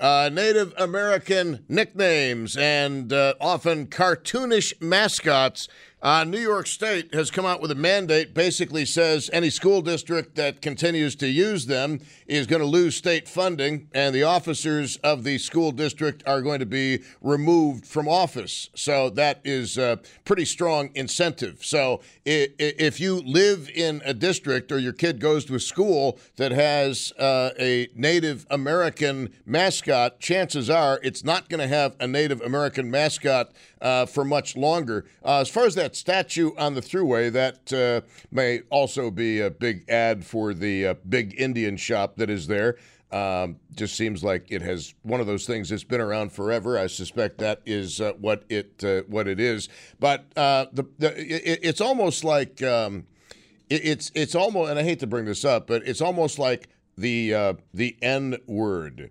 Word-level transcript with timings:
uh, 0.00 0.30
Native 0.32 0.72
American 0.78 1.64
nicknames, 1.68 2.56
and 2.56 3.12
uh, 3.12 3.34
often 3.40 3.86
cartoonish 3.86 4.80
mascots 4.80 5.68
uh, 6.00 6.22
New 6.22 6.38
York 6.38 6.68
State 6.68 7.12
has 7.12 7.28
come 7.28 7.44
out 7.44 7.60
with 7.60 7.72
a 7.72 7.74
mandate, 7.74 8.32
basically 8.32 8.84
says 8.84 9.28
any 9.32 9.50
school 9.50 9.82
district 9.82 10.36
that 10.36 10.62
continues 10.62 11.16
to 11.16 11.26
use 11.26 11.66
them 11.66 11.98
is 12.28 12.46
going 12.46 12.62
to 12.62 12.68
lose 12.68 12.94
state 12.94 13.28
funding, 13.28 13.88
and 13.92 14.14
the 14.14 14.22
officers 14.22 14.96
of 14.98 15.24
the 15.24 15.38
school 15.38 15.72
district 15.72 16.22
are 16.24 16.40
going 16.40 16.60
to 16.60 16.66
be 16.66 17.00
removed 17.20 17.84
from 17.84 18.06
office. 18.06 18.70
So 18.76 19.10
that 19.10 19.40
is 19.42 19.76
a 19.76 19.98
pretty 20.24 20.44
strong 20.44 20.90
incentive. 20.94 21.64
So 21.64 22.00
if 22.24 23.00
you 23.00 23.16
live 23.16 23.68
in 23.74 24.00
a 24.04 24.14
district 24.14 24.70
or 24.70 24.78
your 24.78 24.92
kid 24.92 25.18
goes 25.18 25.44
to 25.46 25.56
a 25.56 25.60
school 25.60 26.20
that 26.36 26.52
has 26.52 27.12
uh, 27.18 27.50
a 27.58 27.88
Native 27.96 28.46
American 28.50 29.34
mascot, 29.44 29.87
chances 30.18 30.70
are 30.70 31.00
it's 31.02 31.24
not 31.24 31.48
going 31.48 31.60
to 31.60 31.68
have 31.68 31.96
a 32.00 32.06
Native 32.06 32.40
American 32.40 32.90
mascot 32.90 33.52
uh, 33.80 34.06
for 34.06 34.24
much 34.24 34.56
longer. 34.56 35.04
Uh, 35.24 35.40
as 35.40 35.48
far 35.48 35.64
as 35.64 35.74
that 35.74 35.96
statue 35.96 36.52
on 36.56 36.74
the 36.74 36.80
thruway, 36.80 37.32
that 37.32 37.72
uh, 37.72 38.06
may 38.30 38.60
also 38.70 39.10
be 39.10 39.40
a 39.40 39.50
big 39.50 39.88
ad 39.88 40.24
for 40.24 40.54
the 40.54 40.88
uh, 40.88 40.94
big 41.08 41.38
Indian 41.40 41.76
shop 41.76 42.16
that 42.16 42.30
is 42.30 42.46
there. 42.46 42.76
Um, 43.10 43.56
just 43.74 43.96
seems 43.96 44.22
like 44.22 44.50
it 44.50 44.60
has 44.60 44.94
one 45.02 45.20
of 45.20 45.26
those 45.26 45.46
things 45.46 45.70
that's 45.70 45.84
been 45.84 46.00
around 46.00 46.30
forever. 46.30 46.78
I 46.78 46.88
suspect 46.88 47.38
that 47.38 47.62
is 47.64 48.00
uh, 48.00 48.12
what 48.20 48.44
it 48.50 48.84
uh, 48.84 49.02
what 49.08 49.26
it 49.26 49.40
is. 49.40 49.70
But 49.98 50.30
the, 50.34 50.86
the 50.98 51.16
it, 51.16 51.60
it's 51.62 51.80
almost 51.80 52.22
like 52.22 52.62
um, 52.62 53.06
it, 53.70 53.84
it's 53.84 54.12
it's 54.14 54.34
almost 54.34 54.70
and 54.70 54.78
I 54.78 54.82
hate 54.82 55.00
to 55.00 55.06
bring 55.06 55.24
this 55.24 55.44
up, 55.44 55.66
but 55.66 55.88
it's 55.88 56.02
almost 56.02 56.38
like 56.38 56.68
the 56.98 57.56
the 57.72 57.96
N 58.02 58.36
word. 58.46 59.10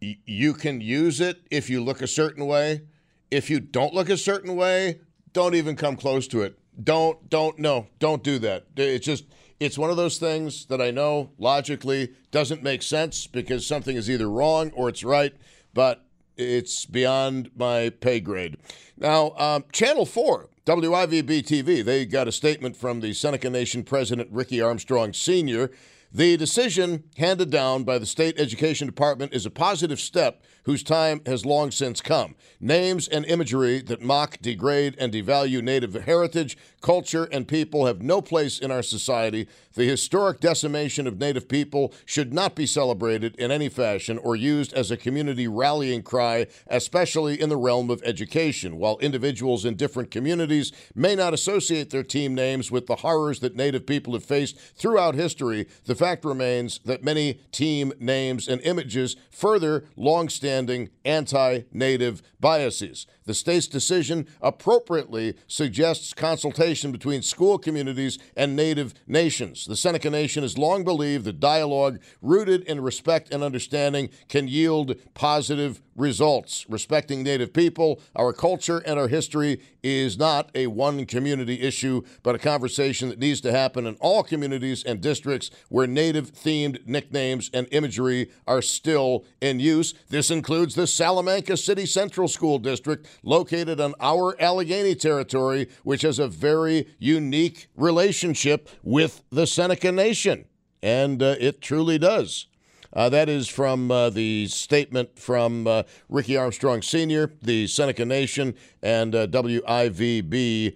You 0.00 0.54
can 0.54 0.80
use 0.80 1.20
it 1.20 1.42
if 1.50 1.68
you 1.68 1.82
look 1.82 2.00
a 2.00 2.06
certain 2.06 2.46
way 2.46 2.82
if 3.30 3.48
you 3.48 3.60
don't 3.60 3.94
look 3.94 4.08
a 4.08 4.16
certain 4.16 4.56
way, 4.56 5.00
don't 5.32 5.54
even 5.54 5.76
come 5.76 5.96
close 5.96 6.26
to 6.28 6.42
it. 6.42 6.58
Don't, 6.82 7.28
don't, 7.28 7.58
no, 7.58 7.86
don't 7.98 8.22
do 8.22 8.38
that. 8.40 8.66
It's 8.76 9.06
just, 9.06 9.24
it's 9.58 9.78
one 9.78 9.90
of 9.90 9.96
those 9.96 10.18
things 10.18 10.66
that 10.66 10.80
I 10.80 10.90
know 10.90 11.30
logically 11.38 12.12
doesn't 12.30 12.62
make 12.62 12.82
sense 12.82 13.26
because 13.26 13.66
something 13.66 13.96
is 13.96 14.10
either 14.10 14.28
wrong 14.28 14.70
or 14.74 14.88
it's 14.88 15.04
right, 15.04 15.34
but 15.74 16.04
it's 16.36 16.86
beyond 16.86 17.50
my 17.54 17.90
pay 17.90 18.20
grade. 18.20 18.56
Now, 18.96 19.32
um, 19.36 19.64
Channel 19.72 20.06
4, 20.06 20.48
WIVB 20.66 21.42
TV, 21.42 21.84
they 21.84 22.06
got 22.06 22.28
a 22.28 22.32
statement 22.32 22.76
from 22.76 23.00
the 23.00 23.12
Seneca 23.12 23.50
Nation 23.50 23.82
president, 23.84 24.30
Ricky 24.32 24.60
Armstrong 24.60 25.12
Sr. 25.12 25.70
The 26.12 26.36
decision 26.36 27.04
handed 27.18 27.50
down 27.50 27.84
by 27.84 27.98
the 27.98 28.06
state 28.06 28.40
education 28.40 28.88
department 28.88 29.32
is 29.32 29.46
a 29.46 29.50
positive 29.50 30.00
step 30.00 30.42
whose 30.64 30.82
time 30.82 31.20
has 31.24 31.46
long 31.46 31.70
since 31.70 32.00
come. 32.00 32.34
Names 32.58 33.06
and 33.06 33.24
imagery 33.26 33.80
that 33.82 34.02
mock, 34.02 34.38
degrade, 34.42 34.96
and 34.98 35.12
devalue 35.12 35.62
Native 35.62 35.94
heritage, 35.94 36.58
culture, 36.80 37.24
and 37.30 37.46
people 37.46 37.86
have 37.86 38.02
no 38.02 38.20
place 38.20 38.58
in 38.58 38.72
our 38.72 38.82
society. 38.82 39.46
The 39.74 39.84
historic 39.84 40.40
decimation 40.40 41.06
of 41.06 41.18
Native 41.18 41.48
people 41.48 41.94
should 42.04 42.34
not 42.34 42.56
be 42.56 42.66
celebrated 42.66 43.36
in 43.36 43.52
any 43.52 43.68
fashion 43.68 44.18
or 44.18 44.34
used 44.34 44.72
as 44.72 44.90
a 44.90 44.96
community 44.96 45.46
rallying 45.46 46.02
cry, 46.02 46.48
especially 46.66 47.40
in 47.40 47.48
the 47.48 47.56
realm 47.56 47.88
of 47.88 48.02
education. 48.04 48.78
While 48.78 48.98
individuals 48.98 49.64
in 49.64 49.76
different 49.76 50.10
communities 50.10 50.72
may 50.94 51.14
not 51.14 51.34
associate 51.34 51.90
their 51.90 52.02
team 52.02 52.34
names 52.34 52.70
with 52.70 52.86
the 52.86 52.96
horrors 52.96 53.40
that 53.40 53.54
Native 53.54 53.86
people 53.86 54.14
have 54.14 54.24
faced 54.24 54.58
throughout 54.58 55.14
history, 55.14 55.68
the 55.84 55.94
fact 56.00 56.24
remains 56.24 56.80
that 56.86 57.04
many 57.04 57.34
team 57.52 57.92
names 58.00 58.48
and 58.48 58.58
images 58.62 59.16
further 59.30 59.84
long-standing 59.96 60.88
anti 61.04 61.60
native 61.72 62.22
biases. 62.40 63.06
The 63.30 63.34
state's 63.34 63.68
decision 63.68 64.26
appropriately 64.42 65.36
suggests 65.46 66.12
consultation 66.12 66.90
between 66.90 67.22
school 67.22 67.58
communities 67.58 68.18
and 68.36 68.56
native 68.56 68.92
nations. 69.06 69.66
The 69.66 69.76
Seneca 69.76 70.10
Nation 70.10 70.42
has 70.42 70.58
long 70.58 70.82
believed 70.82 71.26
that 71.26 71.38
dialogue 71.38 72.00
rooted 72.20 72.64
in 72.64 72.80
respect 72.80 73.32
and 73.32 73.44
understanding 73.44 74.10
can 74.28 74.48
yield 74.48 74.96
positive 75.14 75.80
results. 76.00 76.66
Respecting 76.68 77.22
Native 77.22 77.52
people, 77.52 78.00
our 78.16 78.32
culture, 78.32 78.78
and 78.78 78.98
our 78.98 79.06
history 79.06 79.60
is 79.82 80.18
not 80.18 80.50
a 80.54 80.66
one 80.66 81.06
community 81.06 81.60
issue, 81.60 82.02
but 82.22 82.34
a 82.34 82.38
conversation 82.38 83.08
that 83.10 83.18
needs 83.18 83.40
to 83.42 83.52
happen 83.52 83.86
in 83.86 83.94
all 83.96 84.22
communities 84.22 84.82
and 84.82 85.00
districts 85.00 85.50
where 85.68 85.86
Native 85.86 86.32
themed 86.32 86.86
nicknames 86.86 87.50
and 87.54 87.68
imagery 87.70 88.30
are 88.46 88.62
still 88.62 89.24
in 89.40 89.60
use. 89.60 89.94
This 90.08 90.30
includes 90.30 90.74
the 90.74 90.86
Salamanca 90.86 91.56
City 91.56 91.86
Central 91.86 92.28
School 92.28 92.58
District, 92.58 93.06
located 93.22 93.80
on 93.80 93.94
our 94.00 94.40
Allegheny 94.40 94.94
territory, 94.94 95.68
which 95.82 96.02
has 96.02 96.18
a 96.18 96.28
very 96.28 96.88
unique 96.98 97.68
relationship 97.76 98.68
with 98.82 99.22
the 99.30 99.46
Seneca 99.46 99.92
Nation. 99.92 100.44
And 100.82 101.22
uh, 101.22 101.36
it 101.38 101.60
truly 101.60 101.98
does. 101.98 102.46
Uh, 102.92 103.08
that 103.08 103.28
is 103.28 103.46
from 103.48 103.90
uh, 103.90 104.10
the 104.10 104.46
statement 104.48 105.18
from 105.18 105.66
uh, 105.66 105.82
Ricky 106.08 106.36
Armstrong 106.36 106.82
Sr., 106.82 107.32
the 107.40 107.66
Seneca 107.66 108.04
Nation, 108.04 108.54
and 108.82 109.14
uh, 109.14 109.26
WIVB.com. 109.28 110.74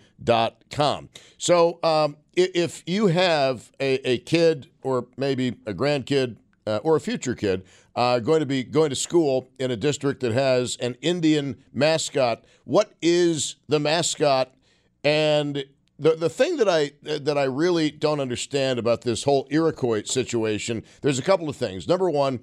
So 1.38 1.80
um, 1.82 2.16
if 2.36 2.84
you 2.86 3.08
have 3.08 3.72
a, 3.80 3.94
a, 4.08 4.18
kid 4.18 4.68
or 4.82 5.08
maybe 5.16 5.56
a 5.66 5.74
grandkid 5.74 6.36
uh, 6.66 6.80
or 6.82 6.96
a 6.96 7.00
future 7.00 7.34
kid 7.34 7.64
uh, 7.96 8.18
going 8.18 8.40
to 8.40 8.46
be 8.46 8.64
going 8.64 8.90
to 8.90 8.96
school 8.96 9.48
in 9.58 9.70
a 9.70 9.76
district 9.76 10.20
that 10.20 10.32
has 10.32 10.76
an 10.80 10.96
Indian 11.00 11.62
mascot, 11.72 12.44
what 12.64 12.92
is 13.00 13.56
the 13.68 13.78
mascot? 13.78 14.54
And 15.02 15.64
the 15.98 16.16
the 16.16 16.30
thing 16.30 16.56
that 16.56 16.68
I 16.68 16.92
that 17.02 17.38
I 17.38 17.44
really 17.44 17.90
don't 17.90 18.20
understand 18.20 18.78
about 18.78 19.02
this 19.02 19.24
whole 19.24 19.46
Iroquois 19.50 20.04
situation, 20.04 20.82
there's 21.02 21.18
a 21.18 21.22
couple 21.22 21.48
of 21.48 21.56
things. 21.56 21.86
Number 21.86 22.10
one, 22.10 22.40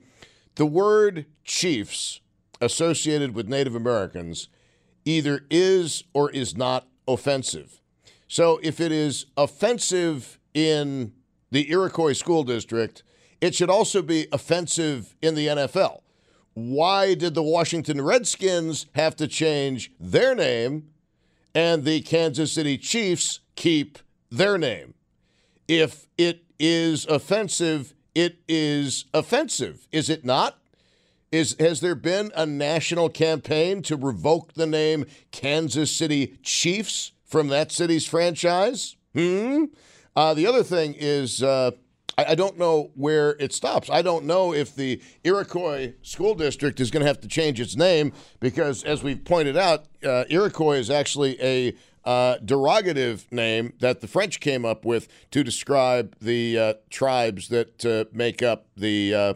the 0.55 0.65
word 0.65 1.25
chiefs 1.43 2.21
associated 2.61 3.33
with 3.35 3.49
Native 3.49 3.75
Americans 3.75 4.47
either 5.03 5.45
is 5.49 6.03
or 6.13 6.29
is 6.31 6.55
not 6.55 6.87
offensive. 7.07 7.81
So 8.27 8.59
if 8.63 8.79
it 8.79 8.91
is 8.91 9.25
offensive 9.35 10.39
in 10.53 11.13
the 11.49 11.69
Iroquois 11.69 12.13
School 12.13 12.43
District, 12.43 13.03
it 13.41 13.55
should 13.55 13.69
also 13.69 14.01
be 14.01 14.27
offensive 14.31 15.15
in 15.21 15.35
the 15.35 15.47
NFL. 15.47 16.01
Why 16.53 17.15
did 17.15 17.33
the 17.33 17.43
Washington 17.43 18.01
Redskins 18.01 18.85
have 18.93 19.15
to 19.17 19.27
change 19.27 19.91
their 19.99 20.35
name 20.35 20.89
and 21.55 21.83
the 21.83 22.01
Kansas 22.01 22.53
City 22.53 22.77
Chiefs 22.77 23.39
keep 23.55 23.99
their 24.29 24.57
name? 24.57 24.93
If 25.67 26.07
it 26.17 26.43
is 26.59 27.05
offensive, 27.07 27.95
it 28.13 28.39
is 28.47 29.05
offensive, 29.13 29.87
is 29.91 30.09
it 30.09 30.23
not? 30.23 30.57
Is 31.31 31.55
has 31.59 31.79
there 31.79 31.95
been 31.95 32.31
a 32.35 32.45
national 32.45 33.07
campaign 33.07 33.81
to 33.83 33.95
revoke 33.95 34.53
the 34.53 34.67
name 34.67 35.05
Kansas 35.31 35.89
City 35.89 36.37
Chiefs 36.43 37.13
from 37.23 37.47
that 37.47 37.71
city's 37.71 38.05
franchise? 38.05 38.97
Hmm. 39.15 39.65
Uh, 40.13 40.33
the 40.33 40.45
other 40.45 40.61
thing 40.61 40.93
is, 40.97 41.41
uh, 41.41 41.71
I, 42.17 42.25
I, 42.29 42.35
don't 42.35 42.57
know 42.57 42.91
where 42.95 43.31
it 43.39 43.53
stops. 43.53 43.89
I 43.89 44.01
don't 44.01 44.25
know 44.25 44.53
if 44.53 44.75
the 44.75 45.01
Iroquois 45.23 45.93
School 46.01 46.35
District 46.35 46.79
is 46.79 46.91
going 46.91 47.01
to 47.01 47.07
have 47.07 47.21
to 47.21 47.27
change 47.27 47.59
its 47.59 47.75
name 47.75 48.13
because, 48.39 48.83
as 48.83 49.03
we've 49.03 49.23
pointed 49.23 49.57
out, 49.57 49.85
uh, 50.03 50.25
Iroquois 50.29 50.77
is 50.77 50.89
actually 50.89 51.41
a 51.41 51.75
uh, 52.03 52.37
derogative 52.43 53.31
name 53.31 53.73
that 53.79 54.01
the 54.01 54.07
French 54.07 54.39
came 54.39 54.65
up 54.65 54.85
with 54.85 55.07
to 55.31 55.43
describe 55.43 56.15
the 56.19 56.57
uh, 56.57 56.73
tribes 56.89 57.49
that 57.49 57.85
uh, 57.85 58.05
make 58.11 58.41
up 58.41 58.67
the 58.75 59.13
uh, 59.13 59.33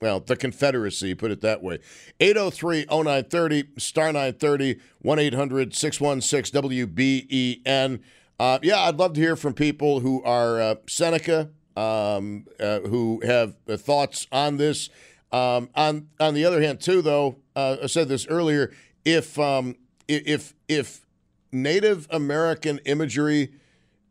well, 0.00 0.20
the 0.20 0.36
Confederacy, 0.36 1.14
put 1.14 1.30
it 1.30 1.42
that 1.42 1.62
way. 1.62 1.78
803 2.20 2.86
0930, 2.90 3.64
star 3.76 4.06
930, 4.06 4.80
1 5.00 5.18
800 5.18 5.74
616 5.74 6.62
WBEN. 6.62 8.00
Uh, 8.38 8.58
yeah, 8.62 8.80
I'd 8.80 8.96
love 8.96 9.12
to 9.14 9.20
hear 9.20 9.36
from 9.36 9.52
people 9.52 10.00
who 10.00 10.22
are 10.22 10.60
uh, 10.60 10.74
Seneca, 10.88 11.50
um, 11.76 12.46
uh, 12.58 12.80
who 12.80 13.20
have 13.24 13.54
thoughts 13.66 14.26
on 14.32 14.56
this. 14.56 14.90
Um, 15.32 15.70
on 15.74 16.08
on 16.18 16.34
the 16.34 16.44
other 16.44 16.60
hand, 16.60 16.80
too, 16.80 17.02
though, 17.02 17.36
uh, 17.54 17.76
I 17.84 17.86
said 17.86 18.08
this 18.08 18.26
earlier. 18.26 18.72
If 19.04 19.38
um, 19.38 19.76
if 20.08 20.54
if 20.68 21.06
Native 21.52 22.06
American 22.10 22.80
imagery 22.84 23.52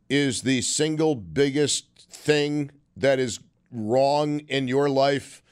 is 0.08 0.42
the 0.42 0.62
single 0.62 1.14
biggest 1.14 1.86
thing 2.10 2.70
that 2.96 3.18
is 3.18 3.40
wrong 3.70 4.40
in 4.40 4.66
your 4.66 4.88
life, 4.88 5.42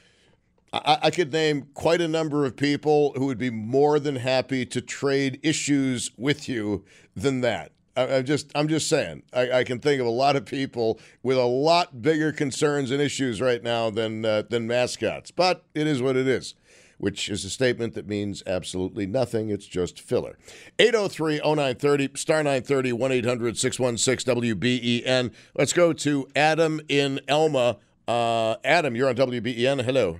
I, 0.73 0.97
I, 1.03 1.11
could 1.11 1.31
name 1.31 1.67
quite 1.73 2.01
a 2.01 2.07
number 2.07 2.45
of 2.45 2.57
people 2.57 3.13
who 3.15 3.25
would 3.27 3.37
be 3.37 3.49
more 3.49 3.99
than 3.99 4.17
happy 4.17 4.65
to 4.67 4.81
trade 4.81 5.39
issues 5.41 6.11
with 6.17 6.49
you 6.49 6.83
than 7.15 7.41
that. 7.41 7.71
I, 7.99 8.17
am 8.17 8.25
just, 8.25 8.51
I'm 8.55 8.67
just 8.67 8.87
saying. 8.87 9.23
I, 9.33 9.51
I, 9.51 9.63
can 9.63 9.79
think 9.79 9.99
of 9.99 10.07
a 10.07 10.11
lot 10.11 10.35
of 10.35 10.45
people 10.45 10.99
with 11.21 11.37
a 11.37 11.45
lot 11.45 12.01
bigger 12.01 12.31
concerns 12.31 12.91
and 12.91 13.01
issues 13.01 13.41
right 13.41 13.61
now 13.61 13.89
than 13.89 14.23
uh, 14.23 14.43
than 14.49 14.67
mascots. 14.67 15.31
But 15.31 15.65
it 15.75 15.85
is 15.85 16.01
what 16.01 16.15
it 16.15 16.27
is, 16.27 16.55
which 16.97 17.27
is 17.29 17.43
a 17.43 17.49
statement 17.49 17.95
that 17.95 18.07
means 18.07 18.41
absolutely 18.47 19.05
nothing. 19.05 19.49
It's 19.49 19.65
just 19.65 19.99
filler. 19.99 20.37
803-0930, 20.77 22.17
star 22.17 22.37
930, 22.37 22.91
1-800-616 22.93 24.55
WBEN. 24.55 25.33
Let's 25.55 25.73
go 25.73 25.91
to 25.91 26.27
Adam 26.35 26.79
in 26.87 27.19
Elma. 27.27 27.77
Uh, 28.07 28.55
Adam, 28.63 28.95
you're 28.95 29.09
on 29.09 29.15
WBEN. 29.15 29.83
Hello. 29.83 30.19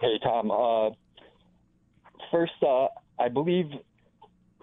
Hey, 0.00 0.18
Tom. 0.22 0.50
Uh, 0.50 0.90
first, 2.30 2.52
uh, 2.62 2.88
I 3.18 3.28
believe 3.28 3.66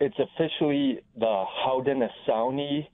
it's 0.02 0.18
officially 0.18 1.00
the 1.16 1.46
Haudenosaunee 1.64 2.88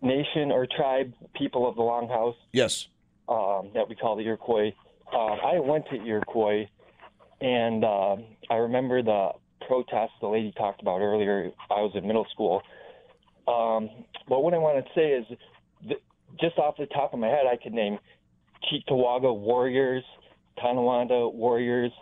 Nation 0.00 0.52
or 0.52 0.66
tribe, 0.76 1.12
people 1.34 1.68
of 1.68 1.74
the 1.74 1.82
Longhouse. 1.82 2.36
Yes. 2.52 2.86
Um, 3.28 3.70
that 3.74 3.88
we 3.88 3.96
call 3.96 4.16
the 4.16 4.22
Iroquois. 4.22 4.72
Uh, 5.12 5.16
I 5.16 5.58
went 5.58 5.84
to 5.90 5.96
Iroquois, 5.96 6.68
and 7.40 7.84
uh, 7.84 8.16
I 8.50 8.54
remember 8.56 9.02
the 9.02 9.30
protest 9.66 10.12
the 10.20 10.28
lady 10.28 10.52
talked 10.56 10.80
about 10.80 11.00
earlier. 11.00 11.50
I 11.70 11.80
was 11.80 11.90
in 11.94 12.06
middle 12.06 12.26
school. 12.32 12.62
Um, 13.48 13.90
but 14.28 14.42
what 14.42 14.54
I 14.54 14.58
want 14.58 14.84
to 14.84 14.90
say 14.94 15.10
is, 15.10 15.96
just 16.40 16.56
off 16.58 16.76
the 16.78 16.86
top 16.86 17.12
of 17.14 17.18
my 17.18 17.28
head, 17.28 17.46
I 17.50 17.56
could 17.56 17.72
name 17.72 17.98
Cheektowaga 18.70 19.36
Warriors, 19.36 20.04
Tonawanda 20.60 21.28
Warriors, 21.28 21.92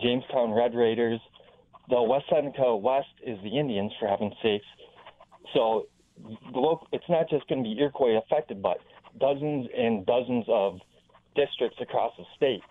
Jamestown 0.00 0.52
Red 0.52 0.74
Raiders. 0.74 1.20
The 1.88 2.02
West 2.02 2.24
Seneca 2.30 2.76
West 2.76 3.08
is 3.22 3.38
the 3.42 3.58
Indians, 3.58 3.92
for 3.98 4.08
heaven's 4.08 4.34
sakes. 4.42 4.64
So 5.52 5.86
the 6.52 6.58
local, 6.58 6.88
it's 6.92 7.08
not 7.08 7.28
just 7.28 7.46
going 7.48 7.62
to 7.62 7.68
be 7.68 7.78
Iroquois 7.78 8.18
affected, 8.18 8.62
but 8.62 8.78
dozens 9.20 9.68
and 9.76 10.06
dozens 10.06 10.44
of 10.48 10.78
districts 11.36 11.78
across 11.80 12.12
the 12.16 12.24
state. 12.36 12.62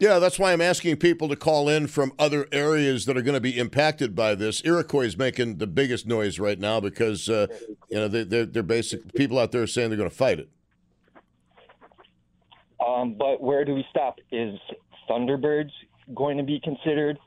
Yeah, 0.00 0.20
that's 0.20 0.38
why 0.38 0.52
I'm 0.52 0.60
asking 0.60 0.96
people 0.98 1.28
to 1.28 1.34
call 1.34 1.68
in 1.68 1.88
from 1.88 2.12
other 2.20 2.46
areas 2.52 3.06
that 3.06 3.16
are 3.16 3.22
going 3.22 3.34
to 3.34 3.40
be 3.40 3.58
impacted 3.58 4.14
by 4.14 4.36
this. 4.36 4.62
Iroquois 4.64 5.06
is 5.06 5.18
making 5.18 5.56
the 5.56 5.66
biggest 5.66 6.06
noise 6.06 6.38
right 6.38 6.58
now 6.58 6.78
because 6.78 7.28
uh, 7.28 7.48
you 7.88 7.96
know 7.96 8.06
they, 8.06 8.22
they're, 8.22 8.46
they're 8.46 8.62
basic 8.62 9.12
people 9.14 9.38
out 9.40 9.50
there 9.50 9.66
saying 9.66 9.90
they're 9.90 9.96
going 9.96 10.10
to 10.10 10.14
fight 10.14 10.38
it. 10.38 10.48
Um, 12.86 13.14
but 13.14 13.42
where 13.42 13.64
do 13.64 13.74
we 13.74 13.84
stop? 13.90 14.20
Is 14.30 14.56
Thunderbirds 15.10 15.72
going 16.14 16.36
to 16.36 16.44
be 16.44 16.60
considered 16.60 17.18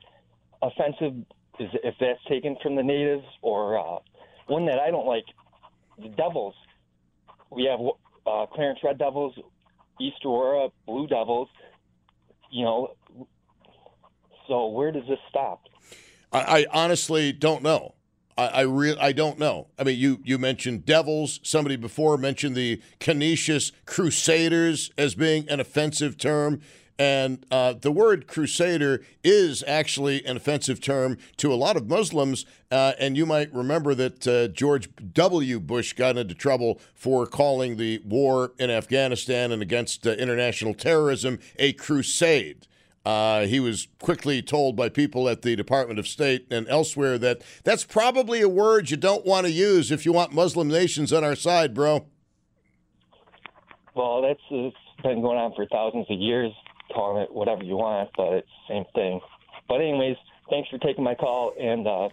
offensive? 0.62 1.13
If 1.60 1.96
that's 2.00 2.24
taken 2.28 2.56
from 2.63 2.75
the 2.75 2.84
natives, 2.84 3.25
or 3.42 3.78
uh, 3.78 4.00
one 4.48 4.66
that 4.66 4.80
I 4.80 4.90
don't 4.90 5.06
like, 5.06 5.25
the 6.02 6.10
Devils. 6.10 6.56
We 7.52 7.66
have 7.66 7.80
uh, 8.25 8.46
Clarence 8.48 8.80
Red 8.84 8.98
Devils, 8.98 9.36
East 10.00 10.18
Aurora 10.25 10.69
Blue 10.88 11.08
Devils. 11.08 11.50
You 12.52 12.66
know, 12.66 12.96
so 14.48 14.68
where 14.68 14.92
does 14.92 15.04
this 15.08 15.19
stop? 15.30 15.63
I, 16.31 16.40
I 16.40 16.66
honestly 16.72 17.31
don't 17.31 17.64
know. 17.64 17.96
I, 18.38 18.48
I 18.48 18.62
really 18.62 19.00
I 19.00 19.12
don't 19.12 19.38
know. 19.38 19.68
I 19.78 19.84
mean, 19.84 20.00
you 20.00 20.19
you 20.24 20.38
mentioned 20.38 20.86
devils. 20.86 21.40
Somebody 21.44 21.75
before 21.75 22.18
mentioned 22.18 22.56
the 22.56 22.81
Canisius 23.00 23.72
Crusaders 23.86 24.92
as 24.98 25.16
being 25.16 25.48
an 25.50 25.60
offensive 25.60 26.18
term. 26.18 26.62
And 27.01 27.48
uh, 27.50 27.74
the 27.74 27.92
word 27.92 28.27
crusader 28.27 29.03
is 29.24 29.63
actually 29.65 30.24
an 30.24 30.38
offensive 30.38 30.80
term 30.80 31.18
to 31.38 31.51
a 31.51 31.56
lot 31.56 31.75
of 31.75 31.89
Muslims. 31.89 32.45
Uh, 32.69 32.94
and 33.00 33.18
you 33.18 33.25
might 33.25 33.51
remember 33.51 33.95
that 33.95 34.27
uh, 34.27 34.50
George 34.50 34.88
W. 35.12 35.59
Bush 35.59 35.94
got 35.94 36.15
into 36.15 36.36
trouble 36.36 36.80
for 36.94 37.25
calling 37.25 37.77
the 37.77 38.03
war 38.06 38.51
in 38.59 38.69
Afghanistan 38.69 39.51
and 39.51 39.63
against 39.63 40.06
uh, 40.06 40.12
international 40.12 40.75
terrorism 40.75 41.40
a 41.57 41.73
crusade. 41.73 42.68
Uh, 43.04 43.47
he 43.47 43.59
was 43.59 43.87
quickly 43.99 44.44
told 44.44 44.76
by 44.76 44.87
people 44.87 45.28
at 45.28 45.42
the 45.42 45.56
Department 45.56 45.97
of 45.97 46.07
State 46.07 46.45
and 46.52 46.68
elsewhere 46.69 47.18
that 47.18 47.42
that's 47.64 47.83
probably 47.83 48.42
a 48.42 48.47
word 48.47 48.92
you 48.92 48.97
don't 48.97 49.26
want 49.26 49.47
to 49.47 49.52
use 49.52 49.92
if 49.92 50.06
you 50.06 50.14
want 50.14 50.33
Muslim 50.33 50.68
nations 50.68 51.11
on 51.11 51.23
our 51.23 51.35
side, 51.35 51.73
bro. 51.73 52.06
Well, 53.95 54.21
that's 54.21 54.40
it's 54.52 54.78
been 55.02 55.23
going 55.23 55.40
on 55.40 55.54
for 55.56 55.66
thousands 55.66 56.06
of 56.11 56.19
years, 56.19 56.52
calling 56.94 57.21
it 57.21 57.33
whatever 57.33 57.64
you 57.64 57.78
want, 57.78 58.10
but 58.16 58.33
it's 58.33 58.48
the 58.68 58.74
same 58.76 58.86
thing. 58.94 59.19
But 59.68 59.81
anyways, 59.81 60.18
thanks 60.50 60.69
for 60.69 60.78
taking 60.78 61.04
my 61.04 61.16
call, 61.16 61.54
and 61.60 61.88
uh, 61.88 62.10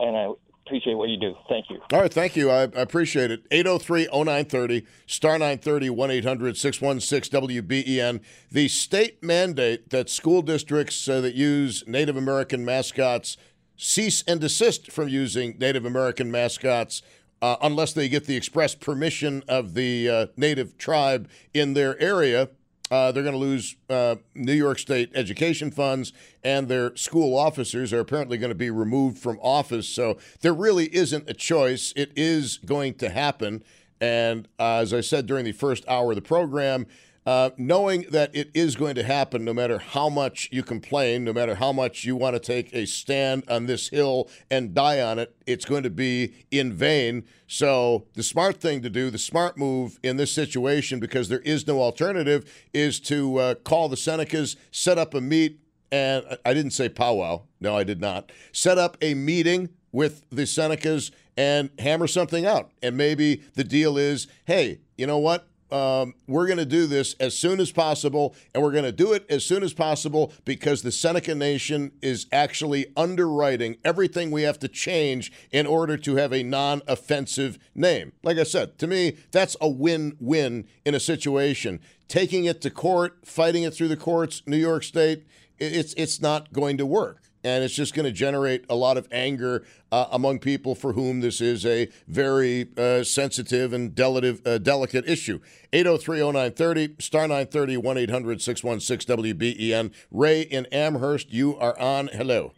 and 0.00 0.16
I 0.16 0.28
appreciate 0.66 0.94
what 0.94 1.08
you 1.08 1.18
do. 1.18 1.34
Thank 1.48 1.68
you. 1.68 1.80
All 1.92 2.00
right, 2.00 2.12
thank 2.12 2.36
you. 2.36 2.50
I, 2.50 2.62
appreciate 2.62 3.30
it. 3.30 3.44
803 3.50 4.08
0930, 4.12 4.86
star 5.06 5.32
930, 5.32 5.90
1 5.90 6.10
800 6.10 6.56
616 6.56 7.40
WBEN. 7.40 8.20
The 8.50 8.68
state 8.68 9.22
mandate 9.22 9.90
that 9.90 10.08
school 10.08 10.42
districts 10.42 11.08
uh, 11.08 11.20
that 11.20 11.34
use 11.34 11.84
Native 11.86 12.16
American 12.16 12.64
mascots 12.64 13.36
cease 13.76 14.22
and 14.26 14.40
desist 14.40 14.90
from 14.90 15.08
using 15.08 15.56
Native 15.58 15.84
American 15.84 16.30
mascots. 16.30 17.02
Uh, 17.42 17.56
unless 17.60 17.92
they 17.92 18.08
get 18.08 18.24
the 18.24 18.36
express 18.36 18.74
permission 18.74 19.42
of 19.48 19.74
the 19.74 20.08
uh, 20.08 20.26
native 20.34 20.78
tribe 20.78 21.28
in 21.52 21.74
their 21.74 22.00
area, 22.00 22.48
uh, 22.90 23.12
they're 23.12 23.22
going 23.22 23.34
to 23.34 23.38
lose 23.38 23.76
uh, 23.88 24.16
New 24.34 24.52
York 24.52 24.78
State 24.78 25.10
education 25.14 25.70
funds, 25.70 26.12
and 26.42 26.68
their 26.68 26.94
school 26.96 27.36
officers 27.36 27.92
are 27.92 28.00
apparently 28.00 28.36
going 28.36 28.50
to 28.50 28.54
be 28.54 28.70
removed 28.70 29.18
from 29.18 29.38
office. 29.42 29.88
So 29.88 30.18
there 30.42 30.52
really 30.52 30.94
isn't 30.94 31.28
a 31.28 31.34
choice. 31.34 31.92
It 31.96 32.12
is 32.14 32.58
going 32.58 32.94
to 32.94 33.08
happen. 33.08 33.64
And 34.00 34.48
uh, 34.58 34.76
as 34.76 34.92
I 34.92 35.00
said 35.00 35.26
during 35.26 35.44
the 35.44 35.52
first 35.52 35.84
hour 35.88 36.10
of 36.10 36.16
the 36.16 36.22
program, 36.22 36.86
uh, 37.26 37.50
knowing 37.56 38.02
that 38.10 38.34
it 38.34 38.50
is 38.54 38.76
going 38.76 38.94
to 38.94 39.02
happen 39.02 39.44
no 39.44 39.54
matter 39.54 39.78
how 39.78 40.08
much 40.08 40.48
you 40.52 40.62
complain, 40.62 41.24
no 41.24 41.32
matter 41.32 41.54
how 41.54 41.72
much 41.72 42.04
you 42.04 42.16
want 42.16 42.34
to 42.34 42.40
take 42.40 42.72
a 42.74 42.86
stand 42.86 43.44
on 43.48 43.66
this 43.66 43.88
hill 43.88 44.28
and 44.50 44.74
die 44.74 45.00
on 45.00 45.18
it, 45.18 45.34
it's 45.46 45.64
going 45.64 45.82
to 45.82 45.90
be 45.90 46.34
in 46.50 46.72
vain. 46.72 47.24
So, 47.46 48.06
the 48.14 48.22
smart 48.22 48.60
thing 48.60 48.82
to 48.82 48.90
do, 48.90 49.10
the 49.10 49.18
smart 49.18 49.56
move 49.56 49.98
in 50.02 50.16
this 50.16 50.32
situation, 50.32 51.00
because 51.00 51.28
there 51.28 51.40
is 51.40 51.66
no 51.66 51.80
alternative, 51.80 52.50
is 52.72 53.00
to 53.00 53.38
uh, 53.38 53.54
call 53.54 53.88
the 53.88 53.96
Senecas, 53.96 54.56
set 54.70 54.98
up 54.98 55.14
a 55.14 55.20
meet, 55.20 55.60
and 55.90 56.24
I 56.44 56.52
didn't 56.52 56.72
say 56.72 56.88
powwow. 56.88 57.42
No, 57.60 57.76
I 57.76 57.84
did 57.84 58.00
not. 58.00 58.32
Set 58.52 58.78
up 58.78 58.96
a 59.00 59.14
meeting 59.14 59.70
with 59.92 60.24
the 60.28 60.42
Senecas 60.42 61.12
and 61.36 61.70
hammer 61.78 62.06
something 62.06 62.44
out. 62.44 62.72
And 62.82 62.96
maybe 62.96 63.42
the 63.54 63.64
deal 63.64 63.96
is 63.96 64.26
hey, 64.44 64.80
you 64.96 65.06
know 65.06 65.18
what? 65.18 65.48
Um, 65.74 66.14
we're 66.28 66.46
going 66.46 66.58
to 66.58 66.64
do 66.64 66.86
this 66.86 67.16
as 67.18 67.36
soon 67.36 67.58
as 67.58 67.72
possible, 67.72 68.36
and 68.54 68.62
we're 68.62 68.70
going 68.70 68.84
to 68.84 68.92
do 68.92 69.12
it 69.12 69.26
as 69.28 69.44
soon 69.44 69.64
as 69.64 69.72
possible 69.72 70.32
because 70.44 70.82
the 70.82 70.92
Seneca 70.92 71.34
Nation 71.34 71.90
is 72.00 72.26
actually 72.30 72.86
underwriting 72.96 73.78
everything 73.84 74.30
we 74.30 74.42
have 74.42 74.60
to 74.60 74.68
change 74.68 75.32
in 75.50 75.66
order 75.66 75.96
to 75.96 76.14
have 76.14 76.32
a 76.32 76.44
non 76.44 76.80
offensive 76.86 77.58
name. 77.74 78.12
Like 78.22 78.38
I 78.38 78.44
said, 78.44 78.78
to 78.78 78.86
me, 78.86 79.16
that's 79.32 79.56
a 79.60 79.68
win 79.68 80.16
win 80.20 80.68
in 80.84 80.94
a 80.94 81.00
situation. 81.00 81.80
Taking 82.06 82.44
it 82.44 82.60
to 82.60 82.70
court, 82.70 83.18
fighting 83.24 83.64
it 83.64 83.74
through 83.74 83.88
the 83.88 83.96
courts, 83.96 84.42
New 84.46 84.56
York 84.56 84.84
State, 84.84 85.26
it's, 85.58 85.92
it's 85.94 86.20
not 86.20 86.52
going 86.52 86.76
to 86.76 86.86
work 86.86 87.23
and 87.44 87.62
it's 87.62 87.74
just 87.74 87.94
going 87.94 88.06
to 88.06 88.12
generate 88.12 88.64
a 88.70 88.74
lot 88.74 88.96
of 88.96 89.06
anger 89.12 89.62
uh, 89.92 90.06
among 90.10 90.38
people 90.38 90.74
for 90.74 90.94
whom 90.94 91.20
this 91.20 91.42
is 91.42 91.66
a 91.66 91.88
very 92.08 92.68
uh, 92.76 93.04
sensitive 93.04 93.72
and 93.72 93.94
delicate, 93.94 94.44
uh, 94.46 94.58
delicate 94.58 95.06
issue. 95.06 95.38
803-0930, 95.72 97.00
star 97.00 97.28
930, 97.28 97.76
1-800-616-WBEN. 97.76 99.92
Ray 100.10 100.40
in 100.40 100.66
Amherst, 100.72 101.32
you 101.32 101.56
are 101.58 101.78
on. 101.78 102.08
Hello. 102.08 102.52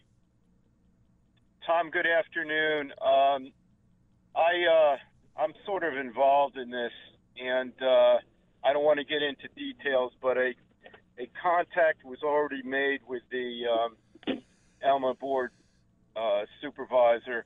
Tom, 1.66 1.90
good 1.90 2.06
afternoon. 2.06 2.92
Um, 3.02 3.50
I, 4.36 4.52
uh, 4.70 4.96
I'm 5.42 5.52
sort 5.64 5.82
of 5.82 5.96
involved 5.96 6.56
in 6.56 6.70
this, 6.70 6.92
and 7.42 7.72
uh, 7.82 8.18
I 8.64 8.72
don't 8.72 8.84
want 8.84 9.00
to 9.00 9.04
get 9.04 9.22
into 9.22 9.48
details, 9.56 10.12
but 10.22 10.36
a, 10.36 10.52
a 11.18 11.28
contact 11.42 12.04
was 12.04 12.22
already 12.22 12.62
made 12.62 13.00
with 13.08 13.22
the 13.32 13.62
um, 13.66 13.96
Elma 14.86 15.14
board 15.14 15.50
uh, 16.16 16.42
supervisor 16.62 17.44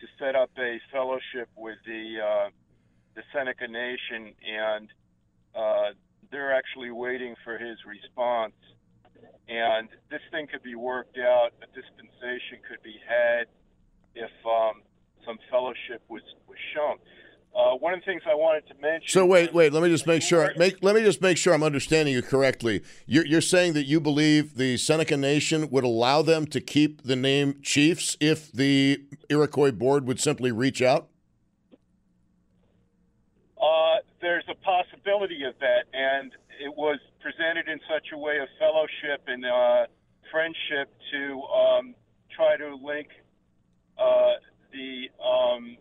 to 0.00 0.06
set 0.18 0.34
up 0.34 0.50
a 0.58 0.80
fellowship 0.90 1.48
with 1.56 1.76
the 1.86 2.16
uh, 2.20 2.50
the 3.14 3.22
Seneca 3.32 3.68
Nation, 3.68 4.34
and 4.42 4.88
uh, 5.54 5.94
they're 6.32 6.54
actually 6.54 6.90
waiting 6.90 7.34
for 7.44 7.58
his 7.58 7.78
response. 7.86 8.54
And 9.46 9.88
this 10.10 10.22
thing 10.32 10.48
could 10.50 10.62
be 10.62 10.74
worked 10.74 11.18
out. 11.18 11.50
A 11.62 11.66
dispensation 11.66 12.58
could 12.68 12.82
be 12.82 12.96
had 13.06 13.46
if 14.14 14.32
um, 14.46 14.82
some 15.24 15.38
fellowship 15.50 16.02
was 16.08 16.22
was 16.48 16.58
shown. 16.74 16.98
Uh, 17.54 17.76
one 17.76 17.94
of 17.94 18.00
the 18.00 18.04
things 18.04 18.22
I 18.26 18.34
wanted 18.34 18.66
to 18.66 18.74
mention. 18.82 19.08
So 19.08 19.24
wait, 19.24 19.54
wait. 19.54 19.72
Let 19.72 19.82
me 19.84 19.88
just 19.88 20.08
make 20.08 20.22
sure. 20.22 20.52
Make 20.56 20.82
let 20.82 20.96
me 20.96 21.02
just 21.02 21.22
make 21.22 21.36
sure 21.36 21.54
I'm 21.54 21.62
understanding 21.62 22.12
you 22.12 22.20
correctly. 22.20 22.82
You're, 23.06 23.24
you're 23.26 23.40
saying 23.40 23.74
that 23.74 23.84
you 23.84 24.00
believe 24.00 24.56
the 24.56 24.76
Seneca 24.76 25.16
Nation 25.16 25.70
would 25.70 25.84
allow 25.84 26.20
them 26.20 26.46
to 26.46 26.60
keep 26.60 27.02
the 27.04 27.14
name 27.14 27.60
Chiefs 27.62 28.16
if 28.18 28.50
the 28.50 29.04
Iroquois 29.28 29.70
board 29.70 30.04
would 30.06 30.18
simply 30.18 30.50
reach 30.50 30.82
out. 30.82 31.08
Uh, 33.56 33.98
there's 34.20 34.44
a 34.50 34.54
possibility 34.56 35.44
of 35.44 35.54
that, 35.60 35.84
and 35.92 36.32
it 36.60 36.74
was 36.76 36.98
presented 37.20 37.68
in 37.68 37.78
such 37.88 38.08
a 38.12 38.18
way 38.18 38.38
of 38.38 38.48
fellowship 38.58 39.22
and 39.28 39.44
uh, 39.44 39.86
friendship 40.32 40.92
to 41.12 41.42
um, 41.42 41.94
try 42.34 42.56
to 42.56 42.74
link 42.74 43.08
uh, 43.96 44.32
the 44.72 45.08
um, 45.24 45.76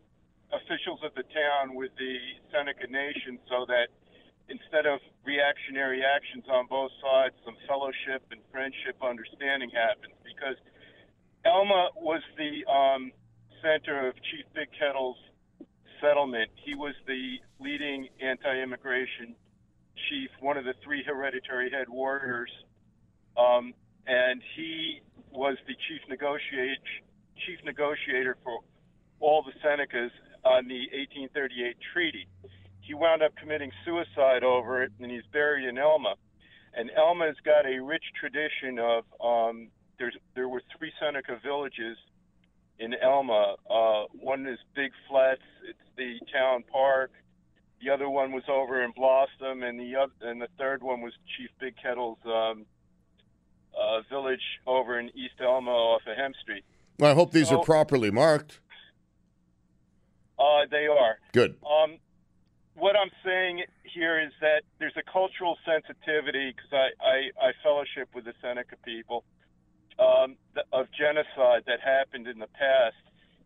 officials 0.53 1.01
of 1.03 1.13
the 1.15 1.25
town 1.33 1.75
with 1.75 1.91
the 1.97 2.15
Seneca 2.53 2.87
Nation 2.87 3.39
so 3.49 3.65
that 3.65 3.89
instead 4.49 4.85
of 4.85 4.99
reactionary 5.25 6.03
actions 6.03 6.45
on 6.49 6.67
both 6.67 6.91
sides, 7.01 7.35
some 7.45 7.55
fellowship 7.67 8.21
and 8.31 8.41
friendship 8.51 8.99
understanding 9.01 9.71
happens. 9.73 10.13
Because 10.23 10.57
Elma 11.45 11.89
was 11.97 12.21
the 12.37 12.63
um, 12.69 13.11
center 13.61 14.07
of 14.07 14.15
Chief 14.31 14.45
Big 14.53 14.69
Kettle's 14.77 15.17
settlement. 16.01 16.51
He 16.55 16.75
was 16.75 16.93
the 17.07 17.39
leading 17.59 18.07
anti-immigration 18.19 19.35
chief, 20.09 20.29
one 20.41 20.57
of 20.57 20.65
the 20.65 20.73
three 20.83 21.03
hereditary 21.03 21.71
head 21.71 21.87
warriors, 21.87 22.51
um, 23.37 23.73
and 24.05 24.41
he 24.55 25.01
was 25.31 25.55
the 25.65 25.73
chief 25.87 26.01
negotiate 26.09 26.83
chief 27.47 27.57
negotiator 27.65 28.37
for 28.43 28.59
all 29.19 29.43
the 29.43 29.53
Senecas 29.65 30.11
on 30.45 30.67
the 30.67 30.87
1838 30.91 31.77
treaty. 31.93 32.27
He 32.81 32.93
wound 32.93 33.23
up 33.23 33.35
committing 33.35 33.71
suicide 33.85 34.43
over 34.43 34.83
it, 34.83 34.91
and 34.99 35.09
he's 35.09 35.23
buried 35.31 35.67
in 35.67 35.77
Elma. 35.77 36.15
And 36.73 36.89
Elma's 36.97 37.37
got 37.45 37.65
a 37.65 37.79
rich 37.79 38.03
tradition 38.19 38.79
of 38.79 39.03
um, 39.21 39.69
there's 39.99 40.17
there 40.35 40.49
were 40.49 40.61
three 40.77 40.91
Seneca 40.99 41.39
villages 41.43 41.97
in 42.79 42.93
Elma. 42.95 43.55
Uh, 43.69 44.05
one 44.19 44.47
is 44.47 44.59
Big 44.75 44.91
Flats, 45.07 45.41
it's 45.69 45.77
the 45.95 46.19
town 46.31 46.63
park. 46.71 47.11
The 47.81 47.89
other 47.89 48.09
one 48.09 48.31
was 48.31 48.43
over 48.49 48.81
in 48.83 48.91
Blossom, 48.91 49.63
and 49.63 49.79
the 49.79 49.95
other, 49.95 50.13
and 50.21 50.41
the 50.41 50.47
third 50.57 50.81
one 50.81 51.01
was 51.01 51.13
Chief 51.37 51.49
Big 51.59 51.75
Kettle's 51.81 52.17
um, 52.25 52.65
uh, 53.77 54.01
village 54.09 54.41
over 54.65 54.99
in 54.99 55.09
East 55.09 55.35
Elma 55.39 55.71
off 55.71 56.01
of 56.07 56.17
Hem 56.17 56.33
Street. 56.41 56.63
Well, 56.99 57.11
I 57.11 57.13
hope 57.13 57.31
these 57.31 57.49
so, 57.49 57.59
are 57.59 57.63
properly 57.63 58.11
marked. 58.11 58.59
Uh, 60.37 60.65
they 60.69 60.87
are. 60.87 61.17
Good. 61.33 61.55
Um, 61.65 61.97
what 62.75 62.95
I'm 62.95 63.11
saying 63.23 63.63
here 63.83 64.19
is 64.19 64.31
that 64.41 64.63
there's 64.79 64.97
a 64.97 65.03
cultural 65.11 65.57
sensitivity 65.65 66.53
because 66.55 66.73
I, 66.73 66.89
I, 67.05 67.47
I, 67.49 67.51
fellowship 67.61 68.09
with 68.15 68.25
the 68.25 68.33
Seneca 68.41 68.75
people 68.83 69.23
um, 69.99 70.35
of 70.71 70.87
genocide 70.97 71.63
that 71.67 71.79
happened 71.81 72.27
in 72.27 72.39
the 72.39 72.47
past 72.47 72.97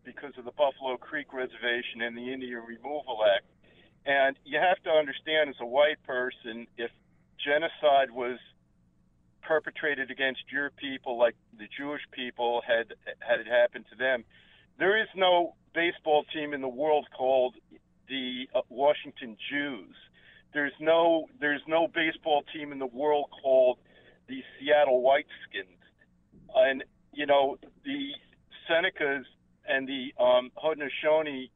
because 0.04 0.32
of 0.38 0.44
the 0.46 0.52
Buffalo 0.52 0.96
Creek 0.96 1.32
Reservation 1.32 2.00
and 2.00 2.16
the 2.16 2.32
Indian 2.32 2.62
Removal 2.66 3.20
Act. 3.36 3.44
And 4.06 4.36
you 4.44 4.58
have 4.58 4.82
to 4.84 4.90
understand, 4.90 5.50
as 5.50 5.56
a 5.60 5.66
white 5.66 6.02
person, 6.04 6.66
if 6.78 6.90
genocide 7.44 8.10
was 8.10 8.38
perpetrated 9.42 10.10
against 10.10 10.40
your 10.50 10.70
people, 10.70 11.18
like 11.18 11.36
the 11.58 11.68
Jewish 11.76 12.02
people 12.12 12.62
had 12.66 12.94
had 13.20 13.40
it 13.40 13.46
happen 13.46 13.84
to 13.90 13.96
them, 13.96 14.24
there 14.78 15.00
is 15.00 15.08
no 15.16 15.54
baseball 15.74 16.24
team 16.34 16.54
in 16.54 16.60
the 16.60 16.68
world 16.68 17.06
called 17.16 17.54
the 18.08 18.48
uh, 18.54 18.60
Washington 18.68 19.36
Jews. 19.50 19.94
There's 20.54 20.72
no 20.80 21.26
there's 21.40 21.60
no 21.68 21.88
baseball 21.88 22.42
team 22.54 22.72
in 22.72 22.78
the 22.78 22.86
world 22.86 23.26
called 23.42 23.78
the 24.28 24.42
Seattle 24.58 25.02
Whiteskins. 25.02 25.78
And 26.54 26.84
you 27.12 27.26
know 27.26 27.58
the 27.84 28.12
Senecas 28.68 29.24
and 29.68 29.86
the 29.86 30.14
um, 30.22 30.50
Haudenosaunee 30.56 31.50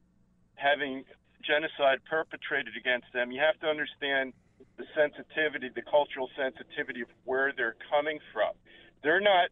having 0.55 1.03
genocide 1.43 1.99
perpetrated 2.09 2.73
against 2.79 3.07
them. 3.13 3.31
You 3.31 3.41
have 3.41 3.59
to 3.61 3.67
understand 3.67 4.33
the 4.77 4.85
sensitivity, 4.95 5.69
the 5.73 5.81
cultural 5.81 6.29
sensitivity 6.37 7.01
of 7.01 7.07
where 7.25 7.51
they're 7.55 7.75
coming 7.89 8.19
from. 8.31 8.53
They're 9.03 9.19
not 9.19 9.49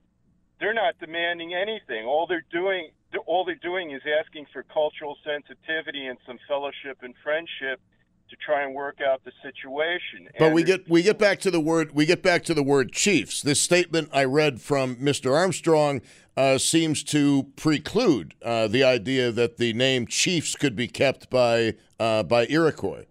they're 0.61 0.73
not 0.73 0.93
demanding 0.99 1.53
anything. 1.53 2.05
All 2.05 2.27
they're 2.27 2.45
doing 2.51 2.91
all 3.25 3.43
they're 3.43 3.55
doing 3.55 3.91
is 3.91 4.01
asking 4.19 4.45
for 4.53 4.63
cultural 4.63 5.17
sensitivity 5.25 6.05
and 6.05 6.17
some 6.25 6.39
fellowship 6.47 6.99
and 7.01 7.13
friendship 7.21 7.81
to 8.29 8.37
try 8.37 8.63
and 8.63 8.73
work 8.73 8.99
out 9.05 9.21
the 9.25 9.33
situation. 9.43 10.29
But 10.39 10.45
and 10.45 10.55
we 10.55 10.63
get 10.63 10.87
we 10.87 11.01
get 11.01 11.17
back 11.17 11.39
to 11.39 11.51
the 11.51 11.59
word 11.59 11.93
we 11.93 12.05
get 12.05 12.21
back 12.23 12.43
to 12.45 12.53
the 12.53 12.63
word 12.63 12.93
chiefs. 12.93 13.41
This 13.41 13.59
statement 13.59 14.09
I 14.13 14.23
read 14.23 14.61
from 14.61 14.95
Mr. 14.97 15.35
Armstrong 15.35 16.01
uh, 16.37 16.59
seems 16.59 17.03
to 17.05 17.47
preclude 17.55 18.35
uh, 18.43 18.67
the 18.67 18.83
idea 18.83 19.31
that 19.31 19.57
the 19.57 19.73
name 19.73 20.05
chiefs 20.05 20.55
could 20.55 20.75
be 20.75 20.87
kept 20.87 21.29
by 21.29 21.73
uh, 21.99 22.23
by 22.23 22.45
Iroquois. 22.47 23.05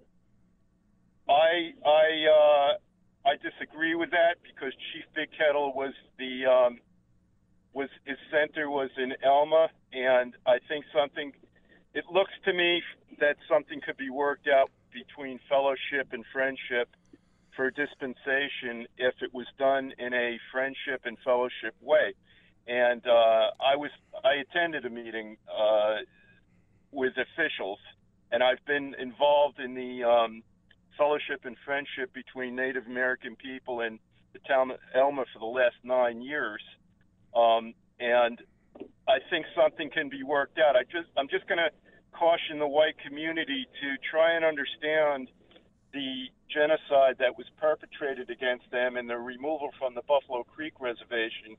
I 1.28 1.72
I 1.84 2.74
uh, 3.26 3.28
I 3.28 3.34
disagree 3.42 3.96
with 3.96 4.12
that 4.12 4.36
because 4.42 4.72
Chief 4.92 5.04
Big 5.14 5.28
Kettle 5.36 5.74
was 5.74 5.92
the 6.16 6.46
um, 6.46 6.78
was 7.72 7.88
his 8.04 8.18
center 8.30 8.68
was 8.68 8.90
in 8.96 9.14
Elma, 9.24 9.68
and 9.92 10.34
I 10.46 10.58
think 10.68 10.84
something. 10.94 11.32
It 11.92 12.04
looks 12.12 12.32
to 12.44 12.52
me 12.52 12.82
that 13.18 13.36
something 13.48 13.80
could 13.84 13.96
be 13.96 14.10
worked 14.10 14.46
out 14.48 14.70
between 14.92 15.40
fellowship 15.48 16.12
and 16.12 16.24
friendship 16.32 16.88
for 17.56 17.70
dispensation 17.70 18.86
if 18.96 19.14
it 19.22 19.34
was 19.34 19.46
done 19.58 19.92
in 19.98 20.14
a 20.14 20.38
friendship 20.52 21.02
and 21.04 21.16
fellowship 21.24 21.74
way. 21.80 22.14
And 22.66 23.04
uh, 23.06 23.50
I 23.60 23.76
was 23.76 23.90
I 24.24 24.34
attended 24.40 24.84
a 24.84 24.90
meeting 24.90 25.36
uh, 25.48 25.96
with 26.92 27.14
officials, 27.16 27.78
and 28.30 28.42
I've 28.42 28.64
been 28.66 28.94
involved 28.98 29.58
in 29.58 29.74
the 29.74 30.04
um, 30.04 30.42
fellowship 30.96 31.44
and 31.44 31.56
friendship 31.64 32.12
between 32.12 32.54
Native 32.54 32.86
American 32.86 33.36
people 33.36 33.80
and 33.80 33.98
the 34.32 34.38
town 34.40 34.70
of 34.70 34.78
Elma 34.94 35.24
for 35.32 35.38
the 35.38 35.46
last 35.46 35.76
nine 35.82 36.22
years. 36.22 36.62
Um, 37.34 37.74
and 37.98 38.40
I 39.08 39.18
think 39.28 39.46
something 39.54 39.90
can 39.90 40.08
be 40.08 40.22
worked 40.22 40.58
out. 40.58 40.76
I 40.76 40.84
just 40.84 41.08
I'm 41.16 41.28
just 41.28 41.46
going 41.46 41.58
to 41.58 41.70
caution 42.12 42.58
the 42.58 42.66
white 42.66 42.96
community 43.06 43.66
to 43.80 43.88
try 44.10 44.34
and 44.34 44.44
understand 44.44 45.28
the 45.92 46.26
genocide 46.52 47.16
that 47.18 47.36
was 47.36 47.46
perpetrated 47.58 48.30
against 48.30 48.70
them 48.70 48.96
and 48.96 49.08
the 49.08 49.16
removal 49.16 49.70
from 49.78 49.94
the 49.94 50.02
Buffalo 50.02 50.44
Creek 50.44 50.74
Reservation, 50.80 51.56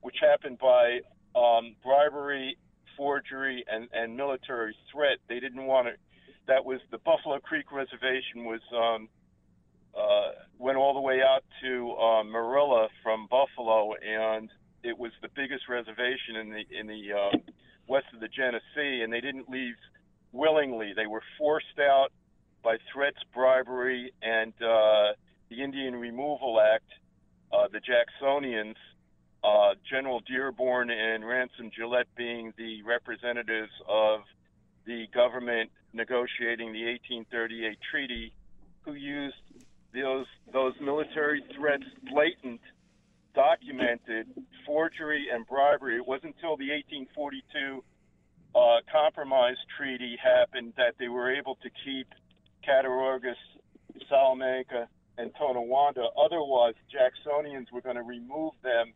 which 0.00 0.16
happened 0.20 0.58
by 0.58 1.00
um, 1.34 1.74
bribery, 1.82 2.56
forgery, 2.96 3.64
and, 3.70 3.88
and 3.92 4.16
military 4.16 4.76
threat. 4.92 5.18
They 5.28 5.40
didn't 5.40 5.66
want 5.66 5.88
it. 5.88 5.98
That 6.46 6.64
was 6.64 6.80
the 6.90 6.98
Buffalo 6.98 7.38
Creek 7.40 7.72
Reservation 7.72 8.44
was 8.44 8.60
um, 8.72 9.08
uh, 9.96 10.32
went 10.58 10.76
all 10.76 10.94
the 10.94 11.00
way 11.00 11.20
out 11.22 11.44
to 11.62 11.92
uh, 11.92 12.24
Marilla 12.24 12.88
from 13.02 13.26
Buffalo, 13.30 13.94
and 13.94 14.50
it 14.84 14.98
was 14.98 15.12
the 15.22 15.28
biggest 15.34 15.68
reservation 15.68 16.36
in 16.36 16.50
the 16.50 16.78
in 16.78 16.86
the 16.86 17.12
uh, 17.12 17.36
west 17.88 18.06
of 18.14 18.20
the 18.20 18.28
Genesee, 18.28 19.02
and 19.02 19.12
they 19.12 19.20
didn't 19.20 19.48
leave 19.48 19.74
willingly. 20.32 20.92
They 20.94 21.06
were 21.06 21.22
forced 21.38 21.78
out 21.80 22.08
by 22.62 22.76
threats, 22.92 23.18
bribery, 23.34 24.12
and 24.22 24.52
uh, 24.62 25.12
the 25.48 25.62
Indian 25.62 25.96
Removal 25.96 26.60
Act. 26.60 26.90
Uh, 27.52 27.68
the 27.72 27.78
Jacksonians, 27.78 28.74
uh, 29.44 29.74
General 29.88 30.20
Dearborn 30.26 30.90
and 30.90 31.24
Ransom 31.24 31.70
Gillet 31.76 32.08
being 32.16 32.52
the 32.58 32.82
representatives 32.82 33.70
of 33.88 34.20
the 34.86 35.06
government 35.14 35.70
negotiating 35.92 36.72
the 36.72 36.84
1838 36.84 37.78
treaty, 37.90 38.32
who 38.84 38.94
used 38.94 39.36
those 39.94 40.26
those 40.52 40.74
military 40.80 41.44
threats 41.56 41.84
blatant, 42.10 42.60
documented 43.34 44.26
forgery 44.66 45.26
and 45.32 45.46
bribery. 45.46 45.96
It 45.96 46.06
wasn't 46.06 46.36
until 46.36 46.56
the 46.56 46.70
1842 46.70 47.84
uh, 48.54 48.80
compromise 48.90 49.56
treaty 49.76 50.16
happened 50.22 50.72
that 50.76 50.94
they 50.98 51.08
were 51.08 51.34
able 51.34 51.56
to 51.62 51.70
keep 51.84 52.06
Cattaraugus, 52.64 53.36
Salamanca, 54.08 54.88
and 55.18 55.30
Tonawanda. 55.38 56.06
Otherwise, 56.16 56.74
Jacksonians 56.90 57.70
were 57.72 57.80
going 57.80 57.96
to 57.96 58.02
remove 58.02 58.52
them 58.62 58.92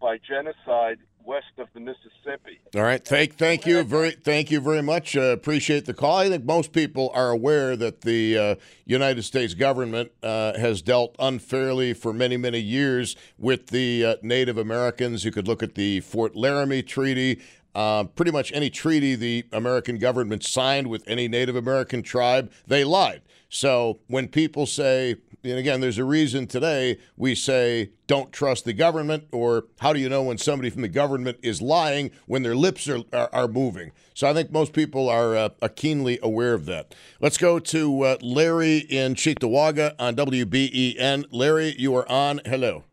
by 0.00 0.18
genocide 0.18 0.98
west 1.24 1.46
of 1.58 1.68
the 1.74 1.80
Mississippi. 1.80 2.60
All 2.74 2.82
right, 2.82 3.04
thank 3.04 3.36
thank 3.36 3.66
you 3.66 3.82
very 3.82 4.12
thank 4.12 4.50
you 4.50 4.60
very 4.60 4.82
much. 4.82 5.16
Uh, 5.16 5.20
appreciate 5.20 5.84
the 5.84 5.94
call. 5.94 6.18
I 6.18 6.28
think 6.28 6.44
most 6.44 6.72
people 6.72 7.10
are 7.14 7.30
aware 7.30 7.76
that 7.76 8.02
the 8.02 8.38
uh, 8.38 8.54
United 8.86 9.22
States 9.22 9.54
government 9.54 10.12
uh, 10.22 10.58
has 10.58 10.82
dealt 10.82 11.14
unfairly 11.18 11.94
for 11.94 12.12
many 12.12 12.36
many 12.36 12.60
years 12.60 13.16
with 13.38 13.68
the 13.68 14.04
uh, 14.04 14.16
Native 14.22 14.58
Americans. 14.58 15.24
You 15.24 15.32
could 15.32 15.48
look 15.48 15.62
at 15.62 15.74
the 15.74 16.00
Fort 16.00 16.36
Laramie 16.36 16.82
Treaty. 16.82 17.40
Uh, 17.72 18.02
pretty 18.02 18.32
much 18.32 18.52
any 18.52 18.68
treaty 18.68 19.14
the 19.14 19.44
American 19.52 19.96
government 19.96 20.42
signed 20.42 20.88
with 20.88 21.04
any 21.06 21.28
Native 21.28 21.54
American 21.54 22.02
tribe, 22.02 22.50
they 22.66 22.82
lied. 22.82 23.22
So 23.50 23.98
when 24.06 24.28
people 24.28 24.64
say 24.64 25.16
and 25.42 25.58
again, 25.58 25.80
there's 25.80 25.98
a 25.98 26.04
reason 26.04 26.46
today 26.46 26.98
we 27.16 27.34
say 27.34 27.90
don't 28.06 28.30
trust 28.32 28.64
the 28.64 28.72
government, 28.72 29.28
or 29.32 29.64
how 29.78 29.92
do 29.92 30.00
you 30.00 30.08
know 30.08 30.22
when 30.22 30.36
somebody 30.36 30.68
from 30.68 30.82
the 30.82 30.88
government 30.88 31.38
is 31.42 31.62
lying 31.62 32.10
when 32.26 32.42
their 32.42 32.54
lips 32.54 32.88
are, 32.88 33.00
are, 33.12 33.30
are 33.32 33.48
moving? 33.48 33.92
So 34.12 34.28
I 34.28 34.34
think 34.34 34.50
most 34.50 34.72
people 34.74 35.08
are, 35.08 35.34
uh, 35.36 35.48
are 35.62 35.68
keenly 35.70 36.18
aware 36.22 36.52
of 36.52 36.66
that. 36.66 36.94
Let's 37.20 37.38
go 37.38 37.58
to 37.58 38.02
uh, 38.02 38.16
Larry 38.20 38.78
in 38.78 39.14
Cheektowaga 39.14 39.94
on 39.98 40.14
WBEN. 40.16 41.26
Larry, 41.30 41.74
you 41.78 41.94
are 41.96 42.08
on. 42.10 42.40
Hello. 42.44 42.84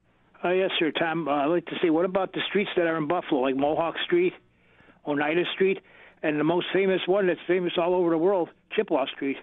Uh, 0.43 0.51
yes, 0.51 0.69
sir, 0.79 0.91
Tom. 0.91 1.27
Uh, 1.27 1.31
I'd 1.31 1.45
like 1.47 1.65
to 1.65 1.75
say, 1.81 1.89
what 1.89 2.05
about 2.05 2.31
the 2.31 2.41
streets 2.47 2.69
that 2.77 2.87
are 2.87 2.97
in 2.97 3.07
Buffalo, 3.07 3.41
like 3.41 3.57
Mohawk 3.57 3.95
Street, 4.05 4.33
Oneida 5.05 5.43
Street, 5.53 5.79
and 6.23 6.39
the 6.39 6.45
most 6.45 6.67
famous 6.71 7.01
one 7.07 7.27
that's 7.27 7.39
famous 7.45 7.73
all 7.77 7.93
over 7.93 8.11
the 8.11 8.17
world, 8.17 8.49
Chippewa 8.73 9.05
Street. 9.07 9.37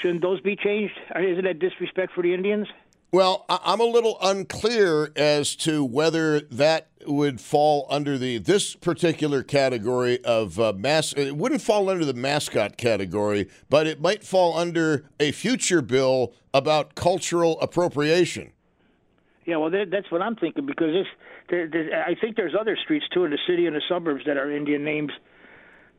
Shouldn't 0.00 0.22
those 0.22 0.40
be 0.40 0.56
changed? 0.56 0.94
Isn't 1.16 1.44
that 1.44 1.58
disrespect 1.58 2.12
for 2.14 2.22
the 2.22 2.34
Indians? 2.34 2.66
Well, 3.14 3.44
I'm 3.48 3.78
a 3.78 3.84
little 3.84 4.18
unclear 4.20 5.12
as 5.14 5.54
to 5.56 5.84
whether 5.84 6.40
that 6.40 6.88
would 7.06 7.40
fall 7.40 7.86
under 7.88 8.18
the 8.18 8.38
this 8.38 8.74
particular 8.74 9.44
category 9.44 10.18
of 10.24 10.58
uh, 10.58 10.72
mass. 10.72 11.12
It 11.12 11.36
wouldn't 11.36 11.60
fall 11.60 11.88
under 11.88 12.04
the 12.04 12.12
mascot 12.12 12.76
category, 12.76 13.48
but 13.70 13.86
it 13.86 14.00
might 14.00 14.24
fall 14.24 14.58
under 14.58 15.04
a 15.20 15.30
future 15.30 15.80
bill 15.80 16.34
about 16.52 16.96
cultural 16.96 17.60
appropriation. 17.60 18.50
Yeah, 19.44 19.58
well, 19.58 19.70
that's 19.70 20.10
what 20.10 20.20
I'm 20.20 20.34
thinking 20.34 20.66
because 20.66 20.92
this, 20.92 21.06
there, 21.50 21.68
there, 21.68 22.04
I 22.04 22.16
think 22.20 22.34
there's 22.34 22.54
other 22.58 22.76
streets 22.82 23.04
too 23.14 23.24
in 23.24 23.30
the 23.30 23.38
city 23.46 23.66
and 23.66 23.76
the 23.76 23.82
suburbs 23.88 24.24
that 24.26 24.38
are 24.38 24.50
Indian 24.50 24.82
names 24.82 25.12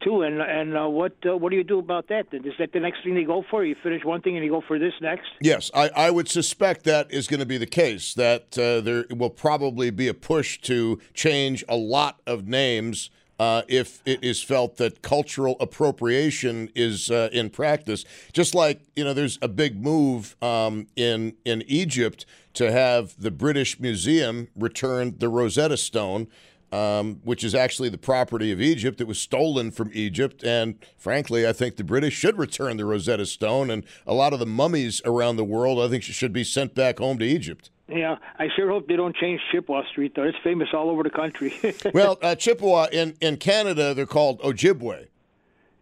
too. 0.02 0.22
And 0.22 0.42
and 0.42 0.78
uh, 0.78 0.88
what 0.88 1.14
uh, 1.26 1.38
what 1.38 1.50
do 1.50 1.56
you 1.56 1.64
do 1.64 1.80
about 1.80 2.08
that? 2.10 2.28
Is 2.32 2.54
that 2.60 2.72
the 2.74 2.80
next 2.80 3.04
thing 3.04 3.16
they 3.16 3.24
go 3.24 3.44
for? 3.50 3.64
You 3.64 3.76
finish 3.82 4.04
one 4.04 4.22
thing 4.22 4.36
and 4.36 4.46
you 4.46 4.52
go 4.52 4.62
for 4.62 4.80
this 4.80 4.94
next? 5.02 5.28
Yes, 5.42 5.72
I, 5.74 5.90
I 5.90 6.12
would 6.12 6.28
suspect 6.28 6.84
that 6.86 7.12
is 7.12 7.28
going 7.28 7.40
to 7.40 7.46
be 7.46 7.58
the 7.58 7.66
case. 7.66 8.14
That 8.14 8.58
uh, 8.58 8.82
there 8.82 9.06
will 9.10 9.30
probably 9.30 9.90
be 9.90 10.08
a 10.08 10.14
push 10.14 10.60
to 10.62 11.00
change 11.14 11.64
a 11.68 11.76
lot 11.76 12.22
of 12.26 12.48
names. 12.48 13.10
Uh, 13.38 13.64
if 13.68 14.02
it 14.06 14.24
is 14.24 14.42
felt 14.42 14.78
that 14.78 15.02
cultural 15.02 15.58
appropriation 15.60 16.70
is 16.74 17.12
uh, 17.12 17.28
in 17.34 17.50
practice, 17.50 18.06
just 18.32 18.56
like 18.56 18.80
you 18.96 19.04
know, 19.04 19.14
there's 19.14 19.38
a 19.42 19.50
big 19.50 19.82
move 19.82 20.38
um, 20.42 20.88
in 20.96 21.36
in 21.44 21.62
Egypt 21.68 22.26
to 22.54 22.72
have 22.72 23.14
the 23.22 23.32
British 23.32 23.78
Museum 23.80 24.48
return 24.56 25.16
the 25.18 25.28
Rosetta 25.28 25.76
Stone 25.76 26.28
um, 26.72 27.22
which 27.24 27.44
is 27.44 27.56
actually 27.56 27.90
the 27.90 27.98
property 27.98 28.52
of 28.52 28.62
Egypt. 28.62 29.00
It 29.02 29.08
was 29.08 29.20
stolen 29.20 29.72
from 29.72 29.92
Egypt. 29.94 30.44
And 30.44 30.78
frankly, 30.98 31.48
I 31.48 31.54
think 31.54 31.78
the 31.78 31.84
British 31.84 32.14
should 32.14 32.38
return 32.38 32.78
the 32.78 32.86
Rosetta 32.86 33.26
Stone. 33.26 33.70
And 33.70 33.86
a 34.06 34.14
lot 34.14 34.34
of 34.34 34.40
the 34.40 34.46
mummies 34.46 35.02
around 35.06 35.38
the 35.38 35.46
world, 35.46 35.80
I 35.80 35.88
think, 35.88 36.04
should 36.04 36.34
be 36.34 36.44
sent 36.44 36.76
back 36.76 37.00
home 37.00 37.18
to 37.20 37.26
Egypt. 37.26 37.70
Yeah, 37.88 38.16
I 38.40 38.48
sure 38.56 38.70
hope 38.70 38.88
they 38.88 38.96
don't 38.96 39.16
change 39.16 39.40
Chippewa 39.52 39.84
Street, 39.92 40.14
though. 40.16 40.24
It's 40.24 40.38
famous 40.44 40.70
all 40.74 40.90
over 40.90 41.04
the 41.04 41.12
country. 41.12 41.54
well, 41.94 42.18
uh, 42.22 42.34
Chippewa 42.34 42.88
in, 42.92 43.16
in 43.22 43.38
Canada, 43.38 43.94
they're 43.94 44.08
called 44.08 44.42
Ojibwe. 44.42 45.08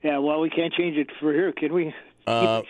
Yeah, 0.04 0.18
well, 0.18 0.42
we 0.42 0.50
can't 0.50 0.74
change 0.74 0.98
it 0.98 1.10
for 1.20 1.32
here, 1.32 1.54
can 1.54 1.74
we? 1.74 1.96
Uh, 2.28 2.62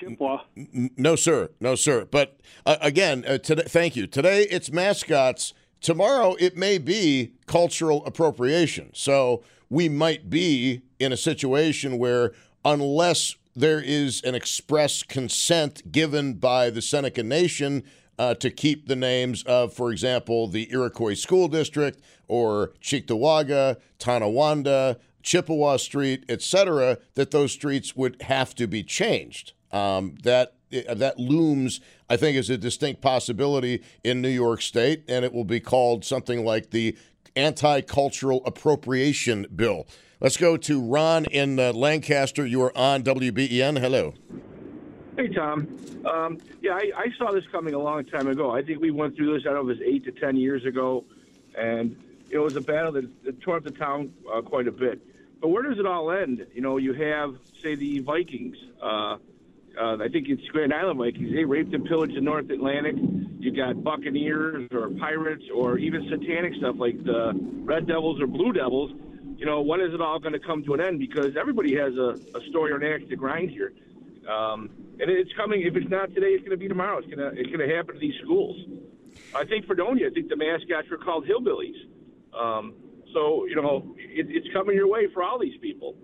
n- 0.56 0.91
no, 0.97 1.15
sir. 1.15 1.49
No, 1.60 1.76
sir. 1.76 2.06
But 2.06 2.39
uh, 2.65 2.78
again, 2.82 3.23
uh, 3.28 3.39
today, 3.39 3.63
thank 3.67 3.95
you. 3.95 4.06
Today, 4.08 4.43
it's 4.43 4.71
mascots 4.71 5.54
Tomorrow, 5.84 6.36
it 6.39 6.56
may 6.56 6.78
be 6.78 7.34
cultural 7.46 8.06
appropriation. 8.06 8.89
So 8.93 9.43
we 9.69 9.89
might 9.89 10.30
be 10.30 10.82
in 10.98 11.12
a 11.12 11.17
situation 11.17 12.00
where, 12.00 12.32
unless 12.63 13.36
there 13.54 13.82
is 13.82 14.22
an 14.24 14.34
express 14.34 15.04
consent 15.04 15.91
given 15.91 16.36
by 16.36 16.69
the 16.69 16.82
Seneca 16.82 17.22
Nation 17.22 17.84
uh, 18.17 18.34
to 18.36 18.50
keep 18.50 18.88
the 18.88 18.96
names 18.96 19.43
of, 19.43 19.74
for 19.74 19.91
example, 19.91 20.48
the 20.48 20.72
Iroquois 20.72 21.15
School 21.15 21.50
District 21.50 22.00
or 22.30 22.72
Cheektowaga, 22.82 23.76
Tonawanda, 24.00 24.98
Chippewa 25.22 25.76
Street, 25.78 26.24
etc., 26.30 26.98
that 27.15 27.32
those 27.32 27.52
streets 27.52 27.93
would 27.93 28.22
have 28.22 28.56
to 28.56 28.67
be 28.67 28.84
changed. 28.84 29.52
Um, 29.74 30.15
that 30.24 30.54
that 30.93 31.19
looms, 31.19 31.79
I 32.09 32.17
think, 32.17 32.38
is 32.38 32.49
a 32.49 32.57
distinct 32.57 33.01
possibility 33.01 33.83
in 34.03 34.21
New 34.21 34.29
York 34.29 34.62
State, 34.62 35.03
and 35.07 35.23
it 35.23 35.33
will 35.33 35.45
be 35.45 35.59
called 35.59 36.03
something 36.03 36.43
like 36.43 36.71
the 36.71 36.97
Anti 37.36 37.81
Cultural 37.81 38.41
Appropriation 38.45 39.47
Bill. 39.55 39.88
Let's 40.19 40.38
go 40.38 40.55
to 40.57 40.81
Ron 40.81 41.25
in 41.25 41.59
uh, 41.59 41.73
Lancaster. 41.73 42.45
You 42.45 42.62
are 42.63 42.77
on 42.77 43.03
WBEN. 43.03 43.79
Hello. 43.79 44.13
Hey, 45.17 45.27
Tom. 45.27 45.67
Um, 46.05 46.39
yeah, 46.62 46.73
I, 46.73 46.91
I, 46.97 47.07
saw 47.17 47.31
this 47.31 47.43
coming 47.51 47.73
a 47.73 47.79
long 47.79 48.03
time 48.05 48.27
ago. 48.27 48.51
I 48.51 48.62
think 48.63 48.81
we 48.81 48.89
went 48.89 49.15
through 49.15 49.33
this, 49.33 49.43
I 49.43 49.53
don't 49.53 49.65
know 49.65 49.71
if 49.71 49.79
it 49.79 49.83
was 49.83 49.93
eight 49.93 50.05
to 50.05 50.12
10 50.12 50.38
years 50.38 50.65
ago, 50.65 51.05
and 51.55 51.95
it 52.29 52.39
was 52.39 52.55
a 52.55 52.62
battle 52.62 52.93
that, 52.93 53.23
that 53.23 53.39
tore 53.41 53.57
up 53.57 53.63
the 53.63 53.71
town 53.71 54.12
uh, 54.33 54.41
quite 54.41 54.67
a 54.67 54.71
bit. 54.71 54.99
But 55.39 55.49
where 55.49 55.62
does 55.62 55.77
it 55.77 55.86
all 55.86 56.09
end? 56.09 56.45
You 56.53 56.62
know, 56.62 56.77
you 56.77 56.93
have, 56.93 57.36
say, 57.62 57.75
the 57.75 57.99
Vikings. 57.99 58.57
Uh, 58.81 59.17
uh, 59.79 59.97
I 59.99 60.07
think 60.07 60.27
it's 60.29 60.43
Grand 60.49 60.73
Island 60.73 60.99
Vikings. 60.99 61.31
They 61.33 61.45
raped 61.45 61.73
and 61.73 61.86
pillaged 61.86 62.15
the 62.15 62.21
North 62.21 62.49
Atlantic. 62.49 62.95
You 63.39 63.55
got 63.55 63.83
Buccaneers 63.83 64.69
or 64.71 64.89
Pirates 64.99 65.43
or 65.53 65.77
even 65.77 66.07
satanic 66.09 66.53
stuff 66.59 66.75
like 66.77 67.03
the 67.03 67.33
Red 67.63 67.88
Devils 67.88 68.21
or 68.21 68.27
Blue 68.27 68.53
Devils. 68.53 68.91
You 69.36 69.45
know, 69.45 69.62
when 69.62 69.81
is 69.81 69.93
it 69.93 70.01
all 70.01 70.19
going 70.19 70.33
to 70.33 70.39
come 70.39 70.63
to 70.65 70.73
an 70.75 70.81
end? 70.81 70.99
Because 70.99 71.36
everybody 71.39 71.75
has 71.75 71.93
a, 71.95 72.19
a 72.36 72.41
story 72.49 72.71
or 72.71 72.77
an 72.77 72.83
axe 72.83 73.09
to 73.09 73.15
grind 73.15 73.49
here. 73.49 73.73
Um, 74.29 74.69
and 74.99 75.09
it's 75.09 75.31
coming. 75.36 75.63
If 75.63 75.75
it's 75.75 75.89
not 75.89 76.13
today, 76.13 76.27
it's 76.27 76.41
going 76.45 76.51
to 76.51 76.57
be 76.57 76.67
tomorrow. 76.67 76.99
It's 76.99 77.07
going 77.07 77.19
to 77.19 77.39
it's 77.39 77.51
going 77.51 77.67
to 77.67 77.75
happen 77.75 77.95
to 77.95 77.99
these 77.99 78.15
schools. 78.23 78.55
I 79.36 79.43
think 79.45 79.65
Fredonia. 79.65 80.07
I 80.07 80.09
think 80.12 80.29
the 80.29 80.38
mascots 80.38 80.89
were 80.89 80.97
called 80.97 81.25
hillbillies. 81.25 81.75
Um, 82.38 82.75
so 83.13 83.45
you 83.45 83.55
know, 83.55 83.95
it, 83.97 84.27
it's 84.29 84.47
coming 84.53 84.75
your 84.75 84.88
way 84.88 85.07
for 85.13 85.23
all 85.23 85.39
these 85.39 85.57
people. 85.62 85.95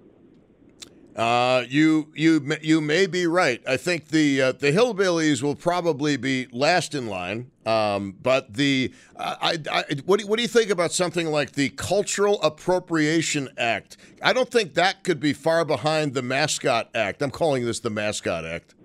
Uh, 1.16 1.66
you 1.68 2.12
you 2.16 2.56
you 2.62 2.80
may 2.80 3.06
be 3.06 3.26
right. 3.28 3.62
I 3.68 3.78
think 3.78 4.08
the 4.10 4.42
uh, 4.42 4.52
the 4.54 4.72
hillbillies 4.72 5.42
will 5.42 5.56
probably 5.56 6.18
be 6.18 6.48
last 6.52 6.96
in 6.96 7.08
line. 7.08 7.52
Um, 7.66 8.16
but 8.22 8.54
the 8.54 8.94
uh, 9.16 9.36
I, 9.42 9.58
I, 9.72 9.84
what 10.06 10.20
do, 10.20 10.28
what 10.28 10.38
do 10.38 10.44
you 10.44 10.48
think 10.48 10.70
about 10.70 10.92
something 10.92 11.28
like 11.28 11.54
the 11.54 11.70
Cultural 11.70 12.42
Appropriation 12.42 13.50
Act? 13.58 13.98
I 14.22 14.34
don't 14.34 14.50
think 14.50 14.76
that 14.76 15.04
could 15.04 15.20
be 15.20 15.34
far 15.34 15.66
behind 15.66 16.14
the 16.14 16.22
Mascot 16.22 16.90
Act. 16.96 17.22
I'm 17.22 17.32
calling 17.32 17.66
this 17.66 17.80
the 17.80 17.90
Mascot 17.90 18.46
Act. 18.46 18.76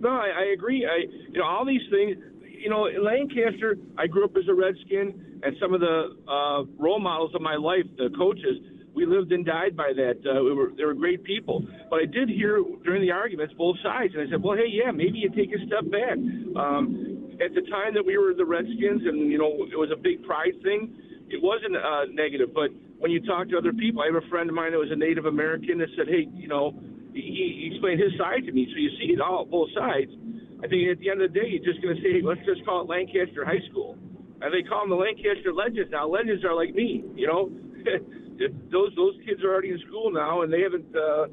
No, 0.00 0.08
I, 0.08 0.30
I 0.36 0.44
agree. 0.52 0.84
I 0.86 1.04
you 1.30 1.38
know 1.38 1.46
all 1.46 1.64
these 1.64 1.88
things. 1.90 2.16
You 2.42 2.70
know, 2.70 2.82
Lancaster, 2.82 3.76
I 3.98 4.06
grew 4.06 4.24
up 4.24 4.36
as 4.36 4.48
a 4.48 4.54
Redskin, 4.54 5.40
and 5.42 5.56
some 5.60 5.74
of 5.74 5.80
the 5.80 6.16
uh, 6.28 6.62
role 6.78 7.00
models 7.00 7.34
of 7.34 7.42
my 7.42 7.56
life, 7.56 7.84
the 7.96 8.10
coaches 8.16 8.58
we 8.94 9.06
lived 9.06 9.32
and 9.32 9.44
died 9.44 9.76
by 9.76 9.92
that. 9.96 10.20
Uh, 10.20 10.44
we 10.44 10.52
were 10.52 10.70
they 10.76 10.84
were 10.84 10.94
great 10.94 11.24
people, 11.24 11.64
but 11.88 12.00
I 12.00 12.04
did 12.04 12.28
hear 12.28 12.62
during 12.84 13.02
the 13.02 13.10
arguments 13.10 13.54
both 13.56 13.76
sides, 13.82 14.12
and 14.14 14.28
I 14.28 14.30
said, 14.30 14.42
well, 14.42 14.56
hey, 14.56 14.68
yeah, 14.68 14.90
maybe 14.90 15.18
you 15.18 15.30
take 15.30 15.50
a 15.52 15.60
step 15.66 15.88
back. 15.90 16.16
Um, 16.56 17.12
at 17.40 17.54
the 17.54 17.62
time 17.72 17.94
that 17.94 18.04
we 18.04 18.18
were 18.18 18.34
the 18.34 18.44
Redskins, 18.44 19.02
and 19.08 19.30
you 19.30 19.38
know 19.38 19.64
it 19.64 19.78
was 19.78 19.90
a 19.90 19.96
big 19.96 20.22
pride 20.24 20.54
thing, 20.62 20.92
it 21.28 21.42
wasn't 21.42 21.76
uh, 21.76 22.04
negative. 22.12 22.52
But 22.54 22.70
when 22.98 23.10
you 23.10 23.24
talk 23.24 23.48
to 23.48 23.58
other 23.58 23.72
people, 23.72 24.02
I 24.02 24.12
have 24.12 24.20
a 24.20 24.28
friend 24.28 24.48
of 24.48 24.54
mine 24.54 24.72
that 24.72 24.78
was 24.78 24.92
a 24.92 24.96
Native 24.96 25.24
American 25.24 25.78
that 25.78 25.88
said, 25.96 26.06
"Hey, 26.08 26.28
you 26.36 26.48
know," 26.48 26.76
he, 27.14 27.20
he 27.20 27.72
explained 27.72 28.00
his 28.00 28.12
side 28.20 28.44
to 28.44 28.52
me. 28.52 28.68
So 28.68 28.76
you 28.76 28.90
see 29.00 29.12
it 29.16 29.20
all 29.20 29.44
both 29.48 29.72
sides. 29.74 30.12
I 30.62 30.68
think 30.68 30.86
at 30.92 31.00
the 31.00 31.10
end 31.10 31.22
of 31.22 31.32
the 31.32 31.40
day, 31.40 31.48
you're 31.48 31.64
just 31.64 31.82
going 31.82 31.96
to 31.96 32.02
say, 32.02 32.20
hey, 32.20 32.22
"Let's 32.22 32.44
just 32.44 32.64
call 32.68 32.84
it 32.84 32.88
Lancaster 32.92 33.44
High 33.44 33.64
School," 33.72 33.96
and 34.44 34.52
they 34.52 34.62
call 34.62 34.84
them 34.84 34.90
the 34.90 35.00
Lancaster 35.00 35.50
Legends 35.50 35.90
now. 35.90 36.06
Legends 36.06 36.44
are 36.44 36.54
like 36.54 36.74
me, 36.76 37.02
you 37.16 37.26
know. 37.26 37.48
those 38.70 38.92
those 38.96 39.14
kids 39.26 39.42
are 39.42 39.52
already 39.52 39.70
in 39.70 39.80
school 39.86 40.10
now, 40.10 40.42
and 40.42 40.52
they 40.52 40.60
haven't 40.60 40.94
uh, 40.94 41.26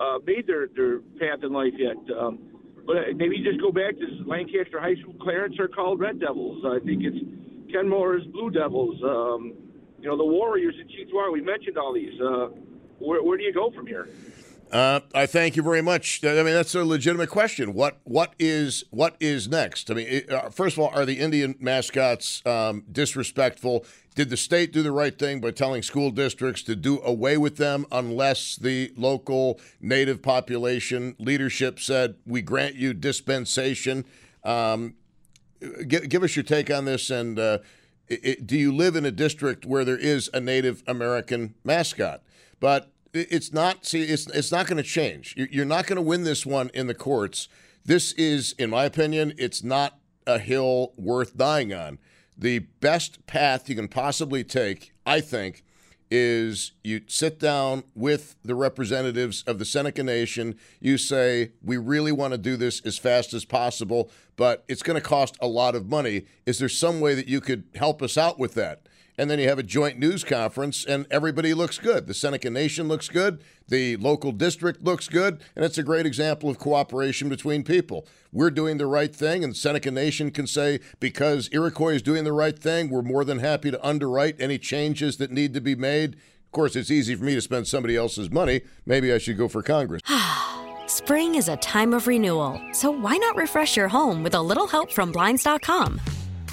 uh, 0.00 0.18
made 0.26 0.46
their 0.46 0.68
their 0.68 1.00
path 1.18 1.42
in 1.42 1.52
life 1.52 1.74
yet. 1.76 1.96
Um, 2.16 2.38
but 2.86 2.96
maybe 3.16 3.42
just 3.42 3.60
go 3.60 3.70
back 3.70 3.96
to 3.98 4.06
Lancaster 4.26 4.80
High 4.80 4.96
School. 4.96 5.14
Clarence 5.20 5.58
are 5.60 5.68
called 5.68 6.00
Red 6.00 6.18
Devils. 6.20 6.64
I 6.66 6.84
think 6.84 7.04
it's 7.04 7.72
Kenmore's 7.72 8.24
Blue 8.26 8.50
Devils. 8.50 9.00
Um, 9.02 9.54
you 10.00 10.08
know, 10.08 10.16
the 10.16 10.24
Warriors 10.24 10.74
in 10.80 10.88
Cheatwar. 10.88 11.32
We 11.32 11.40
mentioned 11.40 11.78
all 11.78 11.94
these. 11.94 12.20
Uh, 12.20 12.48
where, 12.98 13.22
where 13.22 13.38
do 13.38 13.44
you 13.44 13.52
go 13.52 13.70
from 13.70 13.86
here? 13.86 14.08
Uh, 14.72 15.00
I 15.14 15.26
thank 15.26 15.54
you 15.54 15.62
very 15.62 15.82
much. 15.82 16.24
I 16.24 16.34
mean, 16.36 16.54
that's 16.54 16.74
a 16.74 16.82
legitimate 16.82 17.28
question. 17.28 17.74
What 17.74 18.00
what 18.04 18.34
is 18.38 18.84
what 18.90 19.16
is 19.20 19.46
next? 19.46 19.90
I 19.90 19.94
mean, 19.94 20.06
it, 20.08 20.32
uh, 20.32 20.48
first 20.48 20.76
of 20.76 20.82
all, 20.82 20.88
are 20.94 21.04
the 21.04 21.18
Indian 21.18 21.54
mascots 21.60 22.44
um, 22.46 22.84
disrespectful? 22.90 23.84
Did 24.14 24.28
the 24.28 24.36
state 24.36 24.72
do 24.72 24.82
the 24.82 24.92
right 24.92 25.18
thing 25.18 25.40
by 25.40 25.52
telling 25.52 25.82
school 25.82 26.10
districts 26.10 26.62
to 26.64 26.76
do 26.76 27.00
away 27.00 27.38
with 27.38 27.56
them 27.56 27.86
unless 27.90 28.56
the 28.56 28.92
local 28.96 29.58
native 29.80 30.22
population 30.22 31.16
leadership 31.18 31.80
said 31.80 32.16
we 32.26 32.42
grant 32.42 32.74
you 32.74 32.92
dispensation? 32.92 34.04
Um, 34.44 34.94
give, 35.86 36.08
give, 36.08 36.22
us 36.22 36.36
your 36.36 36.42
take 36.42 36.70
on 36.70 36.84
this. 36.84 37.08
And 37.08 37.38
uh, 37.38 37.58
it, 38.08 38.46
do 38.46 38.58
you 38.58 38.74
live 38.74 38.96
in 38.96 39.06
a 39.06 39.10
district 39.10 39.64
where 39.64 39.84
there 39.84 39.96
is 39.96 40.28
a 40.34 40.40
Native 40.40 40.82
American 40.86 41.54
mascot? 41.64 42.22
But 42.60 42.90
it's 43.14 43.52
not. 43.52 43.84
See, 43.84 44.02
it's 44.02 44.26
it's 44.28 44.52
not 44.52 44.66
going 44.66 44.76
to 44.78 44.82
change. 44.82 45.34
You're 45.36 45.64
not 45.64 45.86
going 45.86 45.96
to 45.96 46.02
win 46.02 46.24
this 46.24 46.46
one 46.46 46.70
in 46.72 46.86
the 46.86 46.94
courts. 46.94 47.48
This 47.84 48.12
is, 48.12 48.54
in 48.58 48.70
my 48.70 48.84
opinion, 48.84 49.34
it's 49.38 49.62
not 49.62 49.98
a 50.26 50.38
hill 50.38 50.92
worth 50.96 51.36
dying 51.36 51.74
on. 51.74 51.98
The 52.36 52.60
best 52.60 53.26
path 53.26 53.68
you 53.68 53.74
can 53.76 53.88
possibly 53.88 54.42
take, 54.44 54.92
I 55.04 55.20
think, 55.20 55.64
is 56.10 56.72
you 56.84 57.00
sit 57.06 57.40
down 57.40 57.84
with 57.94 58.36
the 58.44 58.54
representatives 58.54 59.42
of 59.46 59.58
the 59.58 59.64
Seneca 59.64 60.02
Nation. 60.02 60.56
You 60.78 60.98
say, 60.98 61.52
we 61.62 61.78
really 61.78 62.12
want 62.12 62.32
to 62.32 62.38
do 62.38 62.56
this 62.56 62.84
as 62.84 62.98
fast 62.98 63.32
as 63.32 63.46
possible, 63.46 64.10
but 64.36 64.62
it's 64.68 64.82
going 64.82 65.00
to 65.00 65.08
cost 65.08 65.38
a 65.40 65.46
lot 65.46 65.74
of 65.74 65.88
money. 65.88 66.26
Is 66.44 66.58
there 66.58 66.68
some 66.68 67.00
way 67.00 67.14
that 67.14 67.28
you 67.28 67.40
could 67.40 67.64
help 67.76 68.02
us 68.02 68.18
out 68.18 68.38
with 68.38 68.52
that? 68.54 68.82
And 69.18 69.30
then 69.30 69.38
you 69.38 69.48
have 69.48 69.58
a 69.58 69.62
joint 69.62 69.98
news 69.98 70.24
conference, 70.24 70.84
and 70.84 71.06
everybody 71.10 71.54
looks 71.54 71.78
good. 71.78 72.06
The 72.06 72.14
Seneca 72.14 72.50
Nation 72.50 72.88
looks 72.88 73.08
good, 73.08 73.42
the 73.68 73.96
local 73.96 74.32
district 74.32 74.82
looks 74.82 75.08
good, 75.08 75.40
and 75.54 75.64
it's 75.64 75.78
a 75.78 75.82
great 75.82 76.06
example 76.06 76.48
of 76.48 76.58
cooperation 76.58 77.28
between 77.28 77.62
people. 77.62 78.06
We're 78.32 78.50
doing 78.50 78.78
the 78.78 78.86
right 78.86 79.14
thing, 79.14 79.44
and 79.44 79.56
Seneca 79.56 79.90
Nation 79.90 80.30
can 80.30 80.46
say, 80.46 80.80
because 81.00 81.48
Iroquois 81.52 81.94
is 81.94 82.02
doing 82.02 82.24
the 82.24 82.32
right 82.32 82.58
thing, 82.58 82.90
we're 82.90 83.02
more 83.02 83.24
than 83.24 83.38
happy 83.38 83.70
to 83.70 83.86
underwrite 83.86 84.40
any 84.40 84.58
changes 84.58 85.18
that 85.18 85.30
need 85.30 85.54
to 85.54 85.60
be 85.60 85.74
made. 85.74 86.14
Of 86.14 86.52
course, 86.52 86.76
it's 86.76 86.90
easy 86.90 87.14
for 87.14 87.24
me 87.24 87.34
to 87.34 87.40
spend 87.40 87.66
somebody 87.66 87.96
else's 87.96 88.30
money. 88.30 88.62
Maybe 88.84 89.12
I 89.12 89.18
should 89.18 89.38
go 89.38 89.48
for 89.48 89.62
Congress. 89.62 90.02
Spring 90.86 91.34
is 91.34 91.48
a 91.48 91.56
time 91.56 91.94
of 91.94 92.06
renewal, 92.06 92.60
so 92.72 92.90
why 92.90 93.16
not 93.16 93.36
refresh 93.36 93.76
your 93.76 93.88
home 93.88 94.22
with 94.22 94.34
a 94.34 94.42
little 94.42 94.66
help 94.66 94.92
from 94.92 95.12
Blinds.com? 95.12 96.00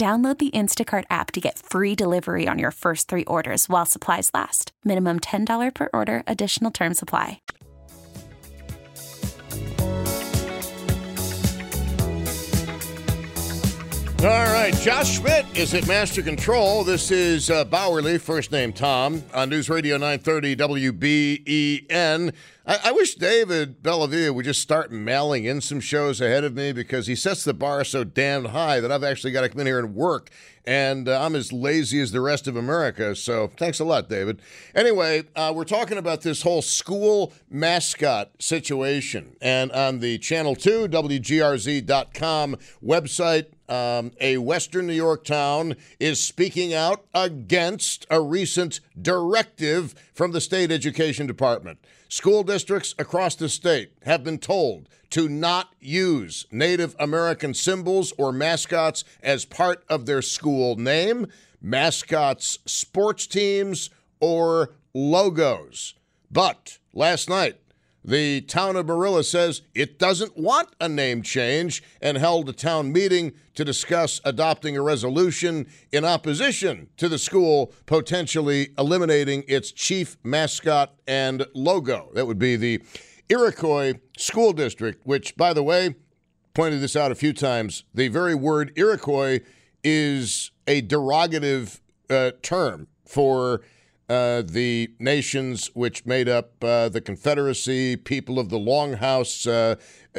Download 0.00 0.38
the 0.38 0.50
Instacart 0.52 1.04
app 1.10 1.30
to 1.32 1.42
get 1.42 1.58
free 1.58 1.94
delivery 1.94 2.48
on 2.48 2.58
your 2.58 2.70
first 2.70 3.06
three 3.06 3.26
orders 3.26 3.68
while 3.68 3.84
supplies 3.84 4.30
last. 4.32 4.72
Minimum 4.82 5.20
$10 5.20 5.74
per 5.74 5.90
order, 5.92 6.22
additional 6.26 6.70
term 6.70 6.94
supply. 6.94 7.42
All 14.22 14.52
right, 14.52 14.74
Josh 14.80 15.18
Schmidt 15.18 15.44
is 15.54 15.74
at 15.74 15.86
Master 15.86 16.22
Control. 16.22 16.82
This 16.82 17.10
is 17.10 17.50
uh, 17.50 17.66
Bauerle, 17.66 18.18
first 18.18 18.52
name 18.52 18.72
Tom, 18.72 19.22
on 19.34 19.50
News 19.50 19.68
Radio 19.68 19.98
930 19.98 20.56
WBEN. 20.56 22.34
I, 22.66 22.78
I 22.84 22.92
wish 22.92 23.14
David 23.14 23.82
Bellavia 23.82 24.34
would 24.34 24.44
just 24.44 24.60
start 24.60 24.92
mailing 24.92 25.44
in 25.44 25.60
some 25.60 25.80
shows 25.80 26.20
ahead 26.20 26.44
of 26.44 26.54
me 26.54 26.72
because 26.72 27.06
he 27.06 27.14
sets 27.14 27.44
the 27.44 27.54
bar 27.54 27.84
so 27.84 28.04
damn 28.04 28.46
high 28.46 28.80
that 28.80 28.92
I've 28.92 29.04
actually 29.04 29.32
got 29.32 29.42
to 29.42 29.48
come 29.48 29.60
in 29.60 29.66
here 29.66 29.78
and 29.78 29.94
work. 29.94 30.30
And 30.66 31.08
uh, 31.08 31.24
I'm 31.24 31.34
as 31.34 31.52
lazy 31.52 32.00
as 32.00 32.12
the 32.12 32.20
rest 32.20 32.46
of 32.46 32.54
America. 32.56 33.16
So 33.16 33.50
thanks 33.56 33.80
a 33.80 33.84
lot, 33.84 34.10
David. 34.10 34.42
Anyway, 34.74 35.24
uh, 35.34 35.52
we're 35.56 35.64
talking 35.64 35.96
about 35.96 36.20
this 36.20 36.42
whole 36.42 36.60
school 36.60 37.32
mascot 37.48 38.30
situation. 38.38 39.36
And 39.40 39.72
on 39.72 40.00
the 40.00 40.18
Channel 40.18 40.54
2, 40.54 40.88
WGRZ.com 40.88 42.56
website, 42.84 43.46
um, 43.70 44.10
a 44.20 44.36
Western 44.38 44.86
New 44.86 44.94
York 44.94 45.24
town 45.24 45.76
is 45.98 46.22
speaking 46.22 46.74
out 46.74 47.06
against 47.14 48.04
a 48.10 48.20
recent 48.20 48.80
directive 49.00 49.94
from 50.20 50.32
the 50.32 50.40
state 50.42 50.70
education 50.70 51.26
department. 51.26 51.78
School 52.10 52.42
districts 52.42 52.94
across 52.98 53.34
the 53.34 53.48
state 53.48 53.92
have 54.02 54.22
been 54.22 54.36
told 54.36 54.86
to 55.08 55.30
not 55.30 55.72
use 55.80 56.44
Native 56.52 56.94
American 56.98 57.54
symbols 57.54 58.12
or 58.18 58.30
mascots 58.30 59.02
as 59.22 59.46
part 59.46 59.82
of 59.88 60.04
their 60.04 60.20
school 60.20 60.76
name, 60.76 61.26
mascots, 61.62 62.58
sports 62.66 63.26
teams, 63.26 63.88
or 64.20 64.74
logos. 64.92 65.94
But 66.30 66.76
last 66.92 67.30
night, 67.30 67.56
the 68.10 68.40
town 68.40 68.74
of 68.74 68.86
Marilla 68.86 69.22
says 69.22 69.62
it 69.72 69.96
doesn't 69.96 70.36
want 70.36 70.68
a 70.80 70.88
name 70.88 71.22
change 71.22 71.80
and 72.02 72.18
held 72.18 72.48
a 72.48 72.52
town 72.52 72.92
meeting 72.92 73.32
to 73.54 73.64
discuss 73.64 74.20
adopting 74.24 74.76
a 74.76 74.82
resolution 74.82 75.68
in 75.92 76.04
opposition 76.04 76.88
to 76.96 77.08
the 77.08 77.18
school 77.18 77.72
potentially 77.86 78.70
eliminating 78.76 79.44
its 79.46 79.70
chief 79.70 80.16
mascot 80.24 80.92
and 81.06 81.46
logo. 81.54 82.10
That 82.14 82.26
would 82.26 82.38
be 82.38 82.56
the 82.56 82.82
Iroquois 83.28 83.94
School 84.18 84.52
District, 84.52 85.06
which, 85.06 85.36
by 85.36 85.52
the 85.52 85.62
way, 85.62 85.94
pointed 86.52 86.80
this 86.80 86.96
out 86.96 87.12
a 87.12 87.14
few 87.14 87.32
times. 87.32 87.84
The 87.94 88.08
very 88.08 88.34
word 88.34 88.72
Iroquois 88.74 89.38
is 89.84 90.50
a 90.66 90.82
derogative 90.82 91.78
uh, 92.10 92.32
term 92.42 92.88
for 93.06 93.60
uh, 94.10 94.42
the 94.42 94.92
nations 94.98 95.70
which 95.72 96.04
made 96.04 96.28
up 96.28 96.52
uh, 96.64 96.88
the 96.88 97.00
Confederacy, 97.00 97.96
people 97.96 98.40
of 98.40 98.48
the 98.48 98.58
Longhouse, 98.58 99.46
uh, 99.46 99.76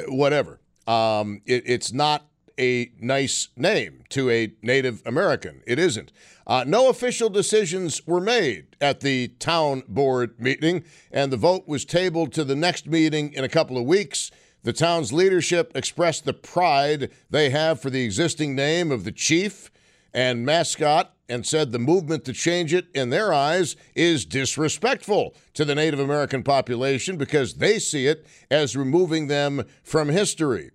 whatever. 0.07 0.61
Um, 0.87 1.41
it, 1.45 1.63
it's 1.65 1.91
not 1.91 2.25
a 2.57 2.91
nice 2.99 3.49
name 3.57 4.03
to 4.09 4.29
a 4.29 4.53
Native 4.61 5.01
American. 5.05 5.61
It 5.67 5.77
isn't. 5.77 6.11
Uh, 6.47 6.63
no 6.65 6.89
official 6.89 7.29
decisions 7.29 8.05
were 8.07 8.21
made 8.21 8.77
at 8.79 9.01
the 9.01 9.29
town 9.39 9.83
board 9.89 10.39
meeting, 10.39 10.85
and 11.11 11.31
the 11.31 11.37
vote 11.37 11.67
was 11.67 11.83
tabled 11.83 12.31
to 12.33 12.45
the 12.45 12.55
next 12.55 12.87
meeting 12.87 13.33
in 13.33 13.43
a 13.43 13.49
couple 13.49 13.77
of 13.77 13.85
weeks. 13.85 14.31
The 14.63 14.73
town's 14.73 15.11
leadership 15.11 15.71
expressed 15.75 16.23
the 16.23 16.33
pride 16.33 17.11
they 17.29 17.49
have 17.49 17.81
for 17.81 17.89
the 17.89 18.03
existing 18.03 18.55
name 18.55 18.91
of 18.91 19.03
the 19.03 19.11
chief 19.11 19.70
and 20.13 20.45
mascot 20.45 21.13
and 21.29 21.45
said 21.45 21.71
the 21.71 21.79
movement 21.79 22.25
to 22.25 22.33
change 22.33 22.73
it, 22.73 22.87
in 22.93 23.09
their 23.09 23.33
eyes, 23.33 23.77
is 23.95 24.25
disrespectful 24.25 25.33
to 25.53 25.63
the 25.63 25.75
Native 25.75 25.99
American 25.99 26.43
population 26.43 27.15
because 27.15 27.55
they 27.55 27.79
see 27.79 28.05
it 28.05 28.25
as 28.49 28.75
removing 28.75 29.27
them 29.27 29.63
from 29.81 30.09
history. 30.09 30.71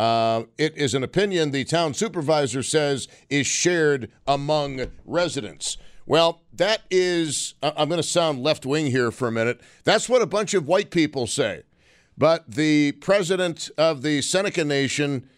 Uh, 0.00 0.44
it 0.58 0.76
is 0.76 0.94
an 0.94 1.04
opinion 1.04 1.50
the 1.50 1.62
town 1.62 1.94
supervisor 1.94 2.62
says 2.62 3.06
is 3.28 3.46
shared 3.46 4.10
among 4.26 4.86
residents. 5.04 5.76
Well, 6.06 6.42
that 6.52 6.82
is, 6.90 7.54
I'm 7.62 7.88
going 7.88 8.00
to 8.00 8.08
sound 8.08 8.42
left 8.42 8.66
wing 8.66 8.86
here 8.86 9.12
for 9.12 9.28
a 9.28 9.32
minute. 9.32 9.60
That's 9.84 10.08
what 10.08 10.22
a 10.22 10.26
bunch 10.26 10.54
of 10.54 10.66
white 10.66 10.90
people 10.90 11.28
say. 11.28 11.62
But 12.18 12.50
the 12.50 12.92
president 12.92 13.70
of 13.78 14.02
the 14.02 14.22
Seneca 14.22 14.64
Nation 14.64 15.28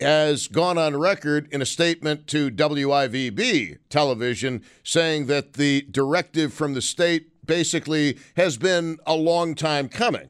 has 0.00 0.48
gone 0.48 0.78
on 0.78 0.96
record 0.96 1.48
in 1.52 1.60
a 1.60 1.66
statement 1.66 2.26
to 2.28 2.50
WIVB 2.50 3.78
television 3.88 4.62
saying 4.82 5.26
that 5.26 5.54
the 5.54 5.82
directive 5.90 6.52
from 6.52 6.74
the 6.74 6.82
state 6.82 7.46
basically 7.46 8.18
has 8.36 8.56
been 8.56 8.98
a 9.06 9.14
long 9.14 9.54
time 9.54 9.88
coming. 9.88 10.28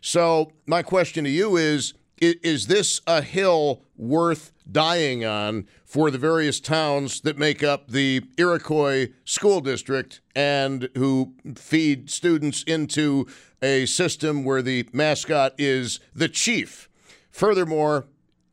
So, 0.00 0.52
my 0.66 0.82
question 0.82 1.24
to 1.24 1.30
you 1.30 1.56
is 1.56 1.94
Is 2.20 2.66
this 2.66 3.00
a 3.06 3.20
hill 3.20 3.82
worth 3.96 4.52
dying 4.70 5.24
on 5.24 5.66
for 5.84 6.10
the 6.10 6.18
various 6.18 6.60
towns 6.60 7.20
that 7.20 7.36
make 7.36 7.62
up 7.62 7.88
the 7.88 8.22
Iroquois 8.38 9.08
School 9.24 9.60
District 9.60 10.20
and 10.34 10.88
who 10.96 11.34
feed 11.56 12.10
students 12.10 12.62
into 12.62 13.26
a 13.60 13.86
system 13.86 14.44
where 14.44 14.62
the 14.62 14.88
mascot 14.92 15.54
is 15.58 16.00
the 16.14 16.28
chief? 16.28 16.88
Furthermore, 17.30 18.06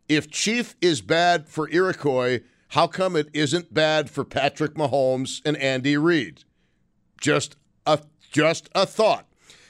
if 0.09 0.29
Chief 0.29 0.75
is 0.81 1.01
bad 1.01 1.47
for 1.47 1.69
Iroquois, 1.69 2.39
how 2.69 2.87
come 2.87 3.15
it 3.15 3.29
isn't 3.31 3.73
bad 3.73 4.09
for 4.09 4.25
Patrick 4.25 4.73
Mahomes 4.73 5.41
and 5.45 5.55
Andy 5.57 5.95
Reid? 5.95 6.43
Just 7.21 7.55
a 7.85 7.99
just 8.31 8.69
a 8.75 8.85
thought. 8.85 9.27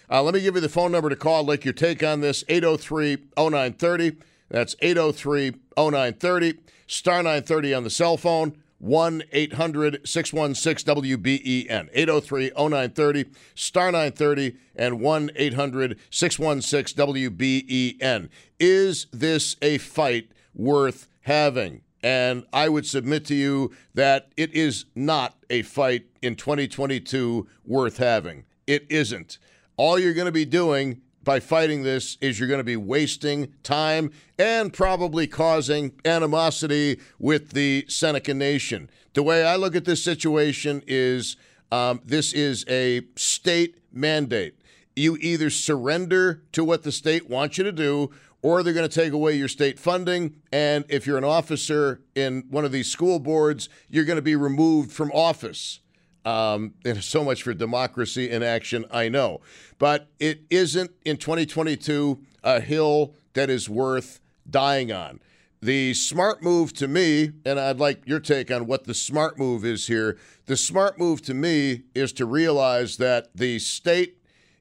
Uh, 0.09 0.23
let 0.23 0.33
me 0.33 0.41
give 0.41 0.55
you 0.55 0.61
the 0.61 0.69
phone 0.69 0.91
number 0.91 1.09
to 1.09 1.15
call, 1.15 1.43
like 1.43 1.63
your 1.63 1.73
take 1.73 2.01
on 2.03 2.21
this 2.21 2.43
803 2.47 3.17
0930. 3.37 4.17
That's 4.49 4.75
803 4.81 5.51
0930. 5.77 6.59
Star 6.87 7.17
930 7.17 7.73
on 7.75 7.83
the 7.83 7.89
cell 7.89 8.17
phone. 8.17 8.57
1 8.79 9.23
800 9.31 10.07
616 10.07 10.95
WBEN. 10.95 11.89
803 11.93 12.51
0930, 12.55 13.25
star 13.53 13.91
930, 13.91 14.55
and 14.75 14.99
1 14.99 15.31
800 15.35 15.99
616 16.09 17.05
WBEN. 17.07 18.29
Is 18.59 19.07
this 19.11 19.55
a 19.61 19.77
fight 19.77 20.31
worth 20.53 21.07
having? 21.21 21.81
And 22.01 22.45
I 22.53 22.69
would 22.69 22.85
submit 22.85 23.25
to 23.25 23.35
you 23.35 23.71
that 23.93 24.31
it 24.37 24.53
is 24.53 24.85
not 24.95 25.35
a 25.49 25.63
fight 25.63 26.05
in 26.21 26.35
2022 26.35 27.47
worth 27.65 27.97
having. 27.97 28.45
It 28.65 28.85
isn't. 28.89 29.37
All 29.75 29.99
you're 29.99 30.13
going 30.13 30.25
to 30.25 30.31
be 30.31 30.45
doing 30.45 31.01
by 31.29 31.39
fighting 31.39 31.83
this 31.83 32.17
is 32.21 32.39
you're 32.39 32.47
going 32.47 32.57
to 32.57 32.63
be 32.63 32.75
wasting 32.75 33.53
time 33.61 34.09
and 34.39 34.73
probably 34.73 35.27
causing 35.27 35.91
animosity 36.03 36.99
with 37.19 37.51
the 37.51 37.85
Seneca 37.87 38.33
Nation. 38.33 38.89
The 39.13 39.21
way 39.21 39.45
I 39.45 39.55
look 39.55 39.75
at 39.75 39.85
this 39.85 40.03
situation 40.03 40.81
is 40.87 41.37
um, 41.71 42.01
this 42.03 42.33
is 42.33 42.65
a 42.67 43.03
state 43.15 43.77
mandate. 43.93 44.55
You 44.95 45.17
either 45.21 45.51
surrender 45.51 46.41
to 46.53 46.63
what 46.63 46.81
the 46.81 46.91
state 46.91 47.29
wants 47.29 47.59
you 47.59 47.63
to 47.63 47.71
do, 47.71 48.09
or 48.41 48.63
they're 48.63 48.73
going 48.73 48.89
to 48.89 49.01
take 49.01 49.13
away 49.13 49.35
your 49.35 49.49
state 49.49 49.77
funding. 49.77 50.33
And 50.51 50.83
if 50.89 51.05
you're 51.05 51.19
an 51.19 51.23
officer 51.23 52.01
in 52.15 52.45
one 52.49 52.65
of 52.65 52.71
these 52.71 52.89
school 52.91 53.19
boards, 53.19 53.69
you're 53.87 54.03
going 54.03 54.15
to 54.15 54.23
be 54.23 54.35
removed 54.35 54.91
from 54.91 55.11
office. 55.11 55.79
Um, 56.25 56.73
and 56.85 57.03
so 57.03 57.23
much 57.23 57.43
for 57.43 57.53
democracy 57.53 58.29
in 58.29 58.43
action, 58.43 58.85
I 58.91 59.09
know. 59.09 59.41
But 59.77 60.07
it 60.19 60.41
isn't 60.49 60.91
in 61.05 61.17
2022 61.17 62.19
a 62.43 62.59
hill 62.59 63.13
that 63.33 63.49
is 63.49 63.69
worth 63.69 64.19
dying 64.49 64.91
on. 64.91 65.19
The 65.61 65.93
smart 65.93 66.41
move 66.41 66.71
to 66.73 66.87
me, 66.87 67.31
and 67.43 67.59
I'd 67.59 67.79
like 67.79 68.07
your 68.07 68.21
take 68.21 68.49
on 68.49 68.65
what 68.65 68.85
the 68.85 68.93
smart 68.93 69.37
move 69.37 69.65
is 69.65 69.87
here. 69.87 70.17
The 70.45 70.55
smart 70.55 70.97
move 70.97 71.21
to 71.23 71.33
me 71.33 71.83
is 71.93 72.13
to 72.13 72.25
realize 72.25 72.95
that 72.97 73.35
the 73.35 73.59
state 73.59 74.17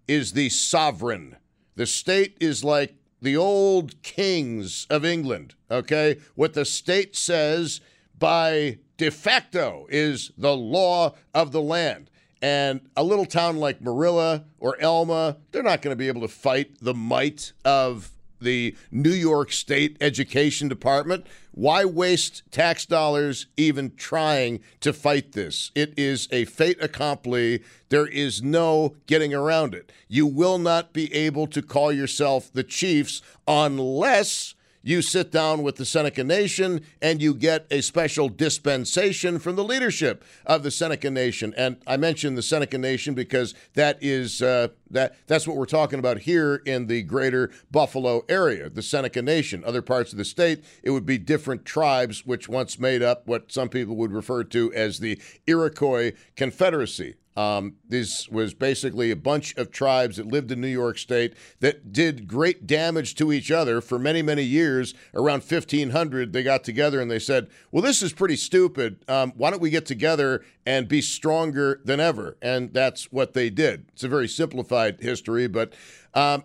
is 0.08 0.32
the 0.32 0.48
sovereign. 0.48 1.36
The 1.76 1.86
state 1.86 2.36
is 2.40 2.64
like 2.64 2.96
the 3.22 3.36
old 3.36 4.02
kings 4.02 4.86
of 4.90 5.04
England, 5.04 5.54
okay? 5.70 6.16
What 6.34 6.54
the 6.54 6.64
state 6.64 7.14
says 7.14 7.80
by 8.18 8.78
de 8.98 9.10
facto 9.10 9.86
is 9.88 10.32
the 10.36 10.54
law 10.54 11.14
of 11.32 11.52
the 11.52 11.62
land. 11.62 12.10
And 12.42 12.80
a 12.96 13.02
little 13.02 13.24
town 13.24 13.56
like 13.56 13.80
Marilla 13.80 14.44
or 14.60 14.78
Elma, 14.80 15.38
they're 15.50 15.62
not 15.62 15.82
going 15.82 15.92
to 15.92 15.98
be 15.98 16.08
able 16.08 16.20
to 16.20 16.28
fight 16.28 16.76
the 16.80 16.94
might 16.94 17.52
of 17.64 18.10
the 18.40 18.76
New 18.92 19.10
York 19.10 19.50
State 19.50 19.96
Education 20.00 20.68
Department. 20.68 21.26
Why 21.50 21.84
waste 21.84 22.42
tax 22.52 22.86
dollars 22.86 23.46
even 23.56 23.96
trying 23.96 24.60
to 24.80 24.92
fight 24.92 25.32
this? 25.32 25.72
It 25.74 25.94
is 25.96 26.28
a 26.30 26.44
fait 26.44 26.80
accompli. 26.80 27.64
There 27.88 28.06
is 28.06 28.40
no 28.42 28.94
getting 29.06 29.34
around 29.34 29.74
it. 29.74 29.90
You 30.06 30.26
will 30.26 30.58
not 30.58 30.92
be 30.92 31.12
able 31.12 31.48
to 31.48 31.62
call 31.62 31.90
yourself 31.92 32.52
the 32.52 32.62
Chiefs 32.62 33.22
unless 33.48 34.54
you 34.88 35.02
sit 35.02 35.30
down 35.30 35.62
with 35.62 35.76
the 35.76 35.84
Seneca 35.84 36.24
Nation 36.24 36.80
and 37.02 37.20
you 37.20 37.34
get 37.34 37.66
a 37.70 37.80
special 37.80 38.28
dispensation 38.28 39.38
from 39.38 39.56
the 39.56 39.64
leadership 39.64 40.24
of 40.46 40.62
the 40.62 40.70
Seneca 40.70 41.10
Nation. 41.10 41.52
And 41.56 41.76
I 41.86 41.96
mentioned 41.96 42.38
the 42.38 42.42
Seneca 42.42 42.78
Nation 42.78 43.14
because 43.14 43.54
that 43.74 43.98
is 44.00 44.40
uh, 44.40 44.68
that 44.90 45.16
that's 45.26 45.46
what 45.46 45.56
we're 45.56 45.66
talking 45.66 45.98
about 45.98 46.20
here 46.20 46.62
in 46.64 46.86
the 46.86 47.02
greater 47.02 47.50
Buffalo 47.70 48.24
area, 48.28 48.70
the 48.70 48.82
Seneca 48.82 49.22
Nation. 49.22 49.62
Other 49.64 49.82
parts 49.82 50.12
of 50.12 50.18
the 50.18 50.24
state, 50.24 50.64
it 50.82 50.90
would 50.90 51.06
be 51.06 51.18
different 51.18 51.64
tribes 51.64 52.24
which 52.24 52.48
once 52.48 52.78
made 52.78 53.02
up 53.02 53.26
what 53.26 53.52
some 53.52 53.68
people 53.68 53.96
would 53.96 54.12
refer 54.12 54.44
to 54.44 54.72
as 54.72 55.00
the 55.00 55.20
Iroquois 55.46 56.12
Confederacy. 56.36 57.16
Um, 57.38 57.76
this 57.88 58.28
was 58.28 58.52
basically 58.52 59.12
a 59.12 59.16
bunch 59.16 59.56
of 59.56 59.70
tribes 59.70 60.16
that 60.16 60.26
lived 60.26 60.50
in 60.50 60.60
New 60.60 60.66
York 60.66 60.98
State 60.98 61.34
that 61.60 61.92
did 61.92 62.26
great 62.26 62.66
damage 62.66 63.14
to 63.14 63.32
each 63.32 63.52
other 63.52 63.80
for 63.80 63.96
many, 63.96 64.22
many 64.22 64.42
years. 64.42 64.92
Around 65.14 65.44
1500, 65.44 66.32
they 66.32 66.42
got 66.42 66.64
together 66.64 67.00
and 67.00 67.08
they 67.08 67.20
said, 67.20 67.46
Well, 67.70 67.80
this 67.80 68.02
is 68.02 68.12
pretty 68.12 68.34
stupid. 68.34 69.04
Um, 69.06 69.32
why 69.36 69.50
don't 69.50 69.62
we 69.62 69.70
get 69.70 69.86
together 69.86 70.44
and 70.66 70.88
be 70.88 71.00
stronger 71.00 71.80
than 71.84 72.00
ever? 72.00 72.36
And 72.42 72.74
that's 72.74 73.12
what 73.12 73.34
they 73.34 73.50
did. 73.50 73.86
It's 73.92 74.02
a 74.02 74.08
very 74.08 74.26
simplified 74.26 74.98
history, 74.98 75.46
but 75.46 75.74
um, 76.14 76.42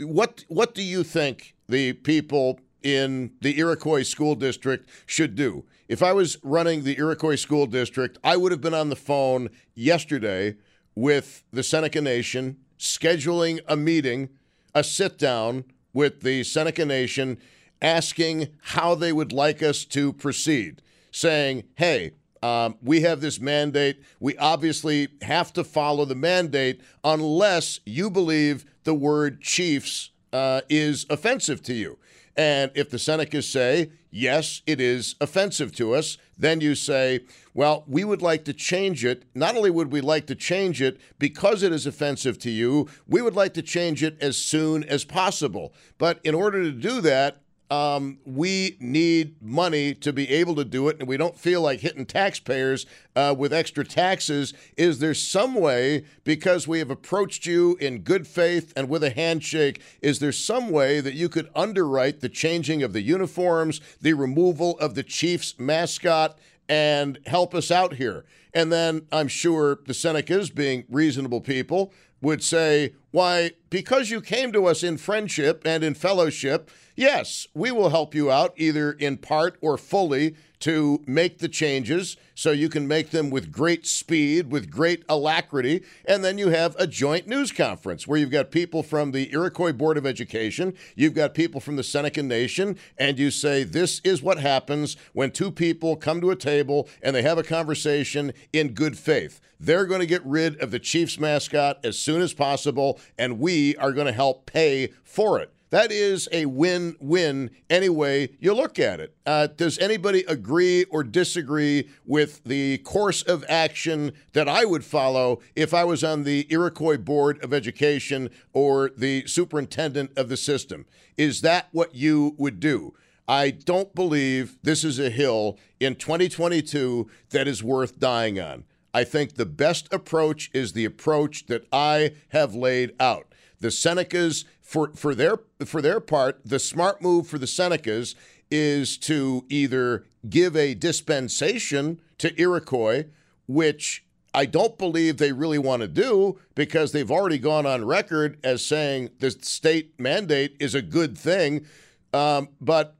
what, 0.00 0.44
what 0.48 0.74
do 0.74 0.82
you 0.82 1.04
think 1.04 1.54
the 1.68 1.92
people 1.92 2.58
in 2.82 3.34
the 3.40 3.56
Iroquois 3.56 4.02
School 4.02 4.34
District 4.34 4.88
should 5.06 5.36
do? 5.36 5.64
If 5.88 6.02
I 6.02 6.12
was 6.12 6.36
running 6.42 6.84
the 6.84 6.98
Iroquois 6.98 7.36
School 7.36 7.66
District, 7.66 8.18
I 8.22 8.36
would 8.36 8.52
have 8.52 8.60
been 8.60 8.74
on 8.74 8.90
the 8.90 8.96
phone 8.96 9.48
yesterday 9.74 10.56
with 10.94 11.44
the 11.50 11.62
Seneca 11.62 12.02
Nation, 12.02 12.58
scheduling 12.78 13.60
a 13.66 13.74
meeting, 13.74 14.28
a 14.74 14.84
sit 14.84 15.18
down 15.18 15.64
with 15.94 16.20
the 16.20 16.44
Seneca 16.44 16.84
Nation, 16.84 17.38
asking 17.80 18.48
how 18.60 18.94
they 18.94 19.12
would 19.12 19.32
like 19.32 19.62
us 19.62 19.86
to 19.86 20.12
proceed, 20.12 20.82
saying, 21.10 21.64
hey, 21.76 22.12
Um, 22.40 22.76
we 22.82 23.00
have 23.00 23.20
this 23.20 23.40
mandate. 23.40 23.96
We 24.20 24.36
obviously 24.36 25.08
have 25.22 25.52
to 25.54 25.64
follow 25.64 26.04
the 26.04 26.14
mandate 26.14 26.80
unless 27.02 27.80
you 27.84 28.10
believe 28.10 28.64
the 28.84 28.94
word 28.94 29.40
Chiefs 29.40 30.10
uh, 30.32 30.60
is 30.68 31.04
offensive 31.10 31.62
to 31.64 31.74
you. 31.74 31.98
And 32.36 32.70
if 32.76 32.90
the 32.90 32.98
Senecas 32.98 33.50
say, 33.50 33.90
yes, 34.10 34.62
it 34.66 34.80
is 34.80 35.14
offensive 35.20 35.74
to 35.76 35.94
us, 35.94 36.18
then 36.36 36.60
you 36.60 36.74
say, 36.74 37.20
well, 37.54 37.84
we 37.86 38.04
would 38.04 38.22
like 38.22 38.44
to 38.44 38.52
change 38.52 39.04
it. 39.04 39.24
Not 39.34 39.56
only 39.56 39.70
would 39.70 39.92
we 39.92 40.00
like 40.00 40.26
to 40.28 40.34
change 40.34 40.80
it 40.80 41.00
because 41.18 41.62
it 41.62 41.72
is 41.72 41.86
offensive 41.86 42.38
to 42.40 42.50
you, 42.50 42.88
we 43.06 43.22
would 43.22 43.34
like 43.34 43.54
to 43.54 43.62
change 43.62 44.02
it 44.02 44.16
as 44.20 44.36
soon 44.36 44.84
as 44.84 45.04
possible. 45.04 45.74
But 45.98 46.20
in 46.24 46.34
order 46.34 46.62
to 46.62 46.72
do 46.72 47.00
that, 47.00 47.42
um, 47.70 48.18
we 48.24 48.76
need 48.80 49.42
money 49.42 49.94
to 49.94 50.12
be 50.12 50.30
able 50.30 50.54
to 50.54 50.64
do 50.64 50.88
it, 50.88 50.98
and 50.98 51.08
we 51.08 51.16
don't 51.16 51.38
feel 51.38 51.60
like 51.60 51.80
hitting 51.80 52.06
taxpayers 52.06 52.86
uh, 53.14 53.34
with 53.36 53.52
extra 53.52 53.84
taxes. 53.84 54.54
Is 54.76 55.00
there 55.00 55.14
some 55.14 55.54
way, 55.54 56.04
because 56.24 56.66
we 56.66 56.78
have 56.78 56.90
approached 56.90 57.44
you 57.44 57.76
in 57.80 58.00
good 58.00 58.26
faith 58.26 58.72
and 58.74 58.88
with 58.88 59.04
a 59.04 59.10
handshake, 59.10 59.82
is 60.00 60.18
there 60.18 60.32
some 60.32 60.70
way 60.70 61.00
that 61.00 61.14
you 61.14 61.28
could 61.28 61.50
underwrite 61.54 62.20
the 62.20 62.28
changing 62.28 62.82
of 62.82 62.92
the 62.92 63.02
uniforms, 63.02 63.80
the 64.00 64.14
removal 64.14 64.78
of 64.78 64.94
the 64.94 65.02
Chiefs 65.02 65.54
mascot, 65.58 66.38
and 66.68 67.18
help 67.26 67.54
us 67.54 67.70
out 67.70 67.94
here? 67.94 68.24
And 68.54 68.72
then 68.72 69.06
I'm 69.12 69.28
sure 69.28 69.78
the 69.86 69.92
Senecas, 69.92 70.54
being 70.54 70.84
reasonable 70.88 71.42
people, 71.42 71.92
would 72.20 72.42
say, 72.42 72.94
why, 73.10 73.52
because 73.70 74.10
you 74.10 74.20
came 74.20 74.52
to 74.52 74.66
us 74.66 74.82
in 74.82 74.96
friendship 74.96 75.62
and 75.64 75.84
in 75.84 75.94
fellowship, 75.94 76.70
yes, 76.96 77.46
we 77.54 77.70
will 77.70 77.90
help 77.90 78.14
you 78.14 78.30
out 78.30 78.54
either 78.56 78.92
in 78.92 79.16
part 79.16 79.58
or 79.60 79.76
fully 79.76 80.34
to 80.60 81.02
make 81.06 81.38
the 81.38 81.48
changes 81.48 82.16
so 82.34 82.50
you 82.50 82.68
can 82.68 82.88
make 82.88 83.10
them 83.10 83.30
with 83.30 83.52
great 83.52 83.86
speed, 83.86 84.50
with 84.50 84.70
great 84.70 85.04
alacrity. 85.08 85.84
And 86.04 86.24
then 86.24 86.38
you 86.38 86.48
have 86.48 86.74
a 86.78 86.86
joint 86.86 87.28
news 87.28 87.52
conference 87.52 88.06
where 88.06 88.18
you've 88.18 88.30
got 88.30 88.50
people 88.50 88.82
from 88.82 89.12
the 89.12 89.32
Iroquois 89.32 89.72
Board 89.72 89.96
of 89.96 90.06
Education, 90.06 90.74
you've 90.96 91.14
got 91.14 91.34
people 91.34 91.60
from 91.60 91.76
the 91.76 91.84
Seneca 91.84 92.22
Nation, 92.22 92.76
and 92.96 93.18
you 93.18 93.30
say, 93.30 93.62
This 93.64 94.00
is 94.02 94.22
what 94.22 94.38
happens 94.38 94.96
when 95.12 95.30
two 95.30 95.50
people 95.50 95.96
come 95.96 96.20
to 96.20 96.30
a 96.30 96.36
table 96.36 96.88
and 97.02 97.14
they 97.14 97.22
have 97.22 97.38
a 97.38 97.44
conversation 97.44 98.32
in 98.52 98.74
good 98.74 98.98
faith. 98.98 99.40
They're 99.60 99.86
going 99.86 100.00
to 100.00 100.06
get 100.06 100.24
rid 100.24 100.60
of 100.62 100.70
the 100.70 100.78
Chiefs 100.78 101.18
mascot 101.18 101.80
as 101.82 101.98
soon 101.98 102.22
as 102.22 102.32
possible, 102.32 103.00
and 103.18 103.40
we 103.40 103.54
are 103.76 103.92
going 103.92 104.06
to 104.06 104.12
help 104.12 104.46
pay 104.46 104.92
for 105.04 105.38
it. 105.38 105.52
That 105.70 105.92
is 105.92 106.28
a 106.32 106.46
win 106.46 106.96
win 106.98 107.50
any 107.68 107.90
way 107.90 108.30
you 108.40 108.54
look 108.54 108.78
at 108.78 109.00
it. 109.00 109.14
Uh, 109.26 109.48
does 109.48 109.78
anybody 109.78 110.24
agree 110.26 110.84
or 110.84 111.04
disagree 111.04 111.90
with 112.06 112.42
the 112.44 112.78
course 112.78 113.20
of 113.20 113.44
action 113.48 114.12
that 114.32 114.48
I 114.48 114.64
would 114.64 114.84
follow 114.84 115.40
if 115.54 115.74
I 115.74 115.84
was 115.84 116.02
on 116.02 116.24
the 116.24 116.46
Iroquois 116.48 116.96
Board 116.96 117.42
of 117.44 117.52
Education 117.52 118.30
or 118.54 118.90
the 118.96 119.26
superintendent 119.26 120.16
of 120.16 120.30
the 120.30 120.38
system? 120.38 120.86
Is 121.18 121.42
that 121.42 121.68
what 121.72 121.94
you 121.94 122.34
would 122.38 122.60
do? 122.60 122.94
I 123.28 123.50
don't 123.50 123.94
believe 123.94 124.56
this 124.62 124.84
is 124.84 124.98
a 124.98 125.10
hill 125.10 125.58
in 125.78 125.96
2022 125.96 127.10
that 127.28 127.46
is 127.46 127.62
worth 127.62 128.00
dying 128.00 128.40
on. 128.40 128.64
I 128.94 129.04
think 129.04 129.34
the 129.34 129.44
best 129.44 129.92
approach 129.92 130.50
is 130.54 130.72
the 130.72 130.86
approach 130.86 131.44
that 131.46 131.66
I 131.70 132.12
have 132.30 132.54
laid 132.54 132.94
out. 132.98 133.27
The 133.60 133.68
Senecas, 133.68 134.44
for, 134.60 134.92
for 134.94 135.14
their 135.14 135.38
for 135.64 135.82
their 135.82 136.00
part, 136.00 136.40
the 136.44 136.58
smart 136.58 137.02
move 137.02 137.26
for 137.26 137.38
the 137.38 137.46
Senecas 137.46 138.14
is 138.50 138.96
to 138.98 139.44
either 139.48 140.04
give 140.28 140.56
a 140.56 140.74
dispensation 140.74 142.00
to 142.18 142.38
Iroquois, 142.40 143.04
which 143.46 144.04
I 144.34 144.44
don't 144.44 144.78
believe 144.78 145.16
they 145.16 145.32
really 145.32 145.58
want 145.58 145.82
to 145.82 145.88
do 145.88 146.38
because 146.54 146.92
they've 146.92 147.10
already 147.10 147.38
gone 147.38 147.66
on 147.66 147.84
record 147.84 148.38
as 148.44 148.64
saying 148.64 149.10
the 149.18 149.30
state 149.30 149.98
mandate 149.98 150.56
is 150.60 150.74
a 150.74 150.82
good 150.82 151.16
thing. 151.16 151.66
Um, 152.12 152.48
but 152.60 152.94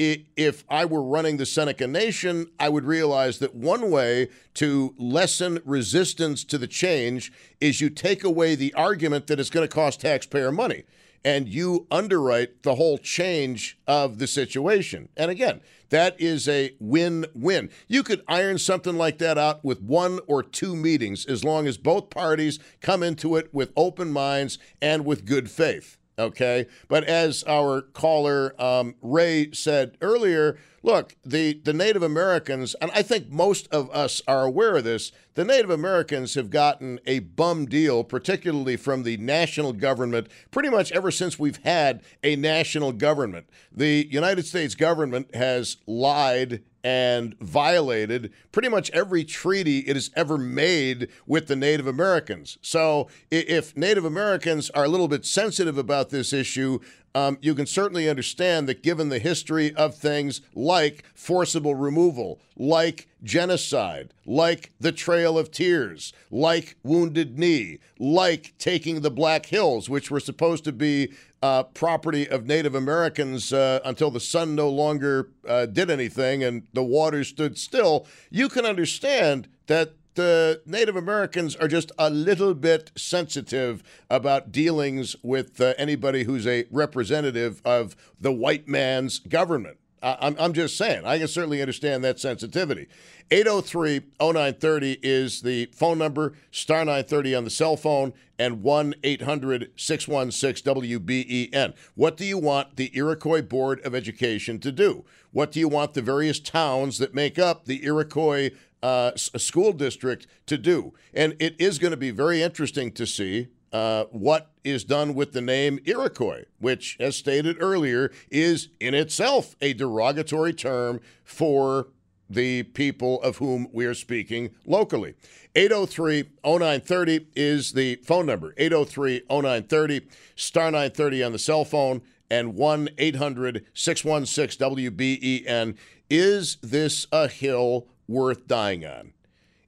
if 0.00 0.64
I 0.68 0.86
were 0.86 1.02
running 1.02 1.36
the 1.36 1.44
Seneca 1.44 1.86
Nation, 1.86 2.46
I 2.58 2.70
would 2.70 2.84
realize 2.84 3.38
that 3.40 3.54
one 3.54 3.90
way 3.90 4.28
to 4.54 4.94
lessen 4.96 5.60
resistance 5.64 6.42
to 6.44 6.56
the 6.56 6.66
change 6.66 7.30
is 7.60 7.82
you 7.82 7.90
take 7.90 8.24
away 8.24 8.54
the 8.54 8.72
argument 8.74 9.26
that 9.26 9.38
it's 9.38 9.50
going 9.50 9.68
to 9.68 9.74
cost 9.74 10.00
taxpayer 10.00 10.50
money 10.50 10.84
and 11.22 11.48
you 11.48 11.86
underwrite 11.90 12.62
the 12.62 12.76
whole 12.76 12.96
change 12.96 13.78
of 13.86 14.18
the 14.18 14.26
situation. 14.26 15.10
And 15.18 15.30
again, 15.30 15.60
that 15.90 16.18
is 16.18 16.48
a 16.48 16.74
win 16.80 17.26
win. 17.34 17.68
You 17.86 18.02
could 18.02 18.24
iron 18.26 18.56
something 18.56 18.96
like 18.96 19.18
that 19.18 19.36
out 19.36 19.62
with 19.62 19.82
one 19.82 20.20
or 20.26 20.42
two 20.42 20.74
meetings 20.74 21.26
as 21.26 21.44
long 21.44 21.66
as 21.66 21.76
both 21.76 22.08
parties 22.08 22.58
come 22.80 23.02
into 23.02 23.36
it 23.36 23.52
with 23.52 23.72
open 23.76 24.12
minds 24.12 24.58
and 24.80 25.04
with 25.04 25.26
good 25.26 25.50
faith. 25.50 25.98
Okay. 26.20 26.66
But 26.88 27.04
as 27.04 27.42
our 27.44 27.80
caller 27.80 28.54
um, 28.60 28.94
Ray 29.00 29.50
said 29.52 29.96
earlier, 30.02 30.58
look, 30.82 31.16
the, 31.24 31.54
the 31.64 31.72
Native 31.72 32.02
Americans, 32.02 32.74
and 32.80 32.90
I 32.92 33.02
think 33.02 33.30
most 33.30 33.66
of 33.68 33.90
us 33.90 34.20
are 34.28 34.44
aware 34.44 34.76
of 34.76 34.84
this, 34.84 35.12
the 35.34 35.44
Native 35.44 35.70
Americans 35.70 36.34
have 36.34 36.50
gotten 36.50 37.00
a 37.06 37.20
bum 37.20 37.66
deal, 37.66 38.04
particularly 38.04 38.76
from 38.76 39.02
the 39.02 39.16
national 39.16 39.72
government, 39.72 40.28
pretty 40.50 40.68
much 40.68 40.92
ever 40.92 41.10
since 41.10 41.38
we've 41.38 41.62
had 41.64 42.02
a 42.22 42.36
national 42.36 42.92
government. 42.92 43.48
The 43.72 44.06
United 44.10 44.44
States 44.46 44.74
government 44.74 45.34
has 45.34 45.78
lied 45.86 46.62
and 46.82 47.38
violated 47.40 48.32
pretty 48.52 48.68
much 48.68 48.90
every 48.90 49.24
treaty 49.24 49.80
it 49.80 49.96
has 49.96 50.10
ever 50.16 50.38
made 50.38 51.08
with 51.26 51.46
the 51.46 51.56
Native 51.56 51.86
Americans. 51.86 52.58
So 52.62 53.08
if 53.30 53.76
Native 53.76 54.04
Americans 54.04 54.70
are 54.70 54.84
a 54.84 54.88
little 54.88 55.08
bit 55.08 55.24
sensitive 55.24 55.76
about 55.78 56.10
this 56.10 56.32
issue, 56.32 56.78
um, 57.14 57.38
you 57.40 57.54
can 57.54 57.66
certainly 57.66 58.08
understand 58.08 58.68
that 58.68 58.82
given 58.82 59.08
the 59.08 59.18
history 59.18 59.74
of 59.74 59.94
things 59.94 60.40
like 60.54 61.04
forcible 61.14 61.74
removal, 61.74 62.40
like 62.56 63.08
genocide, 63.22 64.12
like 64.24 64.72
the 64.80 64.92
Trail 64.92 65.38
of 65.38 65.50
Tears, 65.50 66.12
like 66.30 66.76
Wounded 66.82 67.38
Knee, 67.38 67.78
like 67.98 68.54
taking 68.58 69.00
the 69.00 69.10
Black 69.10 69.46
Hills, 69.46 69.88
which 69.88 70.10
were 70.10 70.20
supposed 70.20 70.64
to 70.64 70.72
be 70.72 71.12
uh, 71.42 71.64
property 71.64 72.28
of 72.28 72.46
Native 72.46 72.74
Americans 72.74 73.52
uh, 73.52 73.80
until 73.84 74.10
the 74.10 74.20
sun 74.20 74.54
no 74.54 74.68
longer 74.68 75.30
uh, 75.48 75.66
did 75.66 75.90
anything 75.90 76.44
and 76.44 76.66
the 76.74 76.84
water 76.84 77.24
stood 77.24 77.58
still, 77.58 78.06
you 78.30 78.48
can 78.48 78.66
understand 78.66 79.48
that 79.66 79.94
the 80.20 80.60
Native 80.66 80.96
Americans 80.96 81.56
are 81.56 81.66
just 81.66 81.92
a 81.98 82.10
little 82.10 82.52
bit 82.52 82.90
sensitive 82.94 83.82
about 84.10 84.52
dealings 84.52 85.16
with 85.22 85.58
uh, 85.62 85.72
anybody 85.78 86.24
who's 86.24 86.46
a 86.46 86.66
representative 86.70 87.62
of 87.64 87.96
the 88.20 88.30
white 88.30 88.68
man's 88.68 89.18
government. 89.18 89.78
I'm, 90.02 90.36
I'm 90.38 90.52
just 90.52 90.76
saying, 90.76 91.06
I 91.06 91.18
can 91.18 91.28
certainly 91.28 91.62
understand 91.62 92.04
that 92.04 92.18
sensitivity. 92.20 92.86
803 93.30 94.00
0930 94.20 94.98
is 95.02 95.40
the 95.40 95.70
phone 95.74 95.98
number, 95.98 96.34
star 96.50 96.80
930 96.80 97.34
on 97.34 97.44
the 97.44 97.50
cell 97.50 97.76
phone, 97.76 98.12
and 98.38 98.62
1 98.62 98.94
800 99.02 99.70
616 99.76 100.74
WBEN. 100.74 101.74
What 101.94 102.16
do 102.16 102.24
you 102.24 102.38
want 102.38 102.76
the 102.76 102.90
Iroquois 102.94 103.42
Board 103.42 103.80
of 103.86 103.94
Education 103.94 104.58
to 104.60 104.72
do? 104.72 105.04
What 105.32 105.52
do 105.52 105.60
you 105.60 105.68
want 105.68 105.94
the 105.94 106.02
various 106.02 106.40
towns 106.40 106.98
that 106.98 107.14
make 107.14 107.38
up 107.38 107.66
the 107.66 107.84
Iroquois 107.84 108.50
uh, 108.82 109.12
school 109.16 109.72
district 109.72 110.26
to 110.46 110.58
do? 110.58 110.94
And 111.14 111.36
it 111.38 111.56
is 111.60 111.78
going 111.78 111.92
to 111.92 111.96
be 111.96 112.10
very 112.10 112.42
interesting 112.42 112.92
to 112.92 113.06
see 113.06 113.48
uh, 113.72 114.04
what 114.10 114.50
is 114.64 114.84
done 114.84 115.14
with 115.14 115.32
the 115.32 115.40
name 115.40 115.78
Iroquois, 115.84 116.44
which, 116.58 116.96
as 116.98 117.16
stated 117.16 117.56
earlier, 117.60 118.10
is 118.30 118.68
in 118.80 118.94
itself 118.94 119.54
a 119.60 119.72
derogatory 119.72 120.52
term 120.52 121.00
for 121.24 121.88
the 122.28 122.62
people 122.62 123.20
of 123.22 123.38
whom 123.38 123.68
we 123.72 123.84
are 123.84 123.94
speaking 123.94 124.50
locally. 124.64 125.14
803 125.56 126.30
0930 126.44 127.26
is 127.34 127.72
the 127.72 127.96
phone 127.96 128.26
number 128.26 128.54
803 128.56 129.22
0930, 129.28 130.06
star 130.36 130.66
930 130.66 131.24
on 131.24 131.32
the 131.32 131.38
cell 131.38 131.64
phone, 131.64 132.02
and 132.30 132.54
1 132.54 132.88
800 132.98 133.66
616 133.74 134.68
WBEN. 134.68 135.76
Is 136.08 136.56
this 136.62 137.06
a 137.12 137.28
hill 137.28 137.88
worth 138.10 138.46
dying 138.46 138.84
on? 138.84 139.12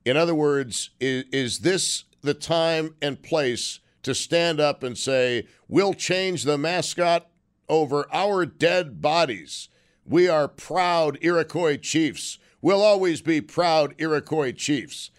In 0.05 0.17
other 0.17 0.35
words, 0.35 0.91
is, 1.01 1.25
is 1.33 1.59
this 1.61 2.05
the 2.23 2.35
time 2.35 2.95
and 3.01 3.23
place 3.23 3.81
to 4.03 4.15
stand 4.15 4.61
up 4.61 4.83
and 4.83 4.99
say, 4.99 5.47
we'll 5.69 5.95
change 5.95 6.43
the 6.43 6.59
mascot 6.59 7.29
over 7.69 8.07
our 8.13 8.45
dead 8.45 9.01
bodies. 9.01 9.69
We 10.05 10.29
are 10.29 10.49
proud 10.49 11.19
Iroquois 11.21 11.77
chiefs. 11.77 12.39
We'll 12.61 12.83
always 12.83 13.23
be 13.23 13.41
proud 13.41 13.95
Iroquois 13.99 14.53
chiefs. 14.53 15.11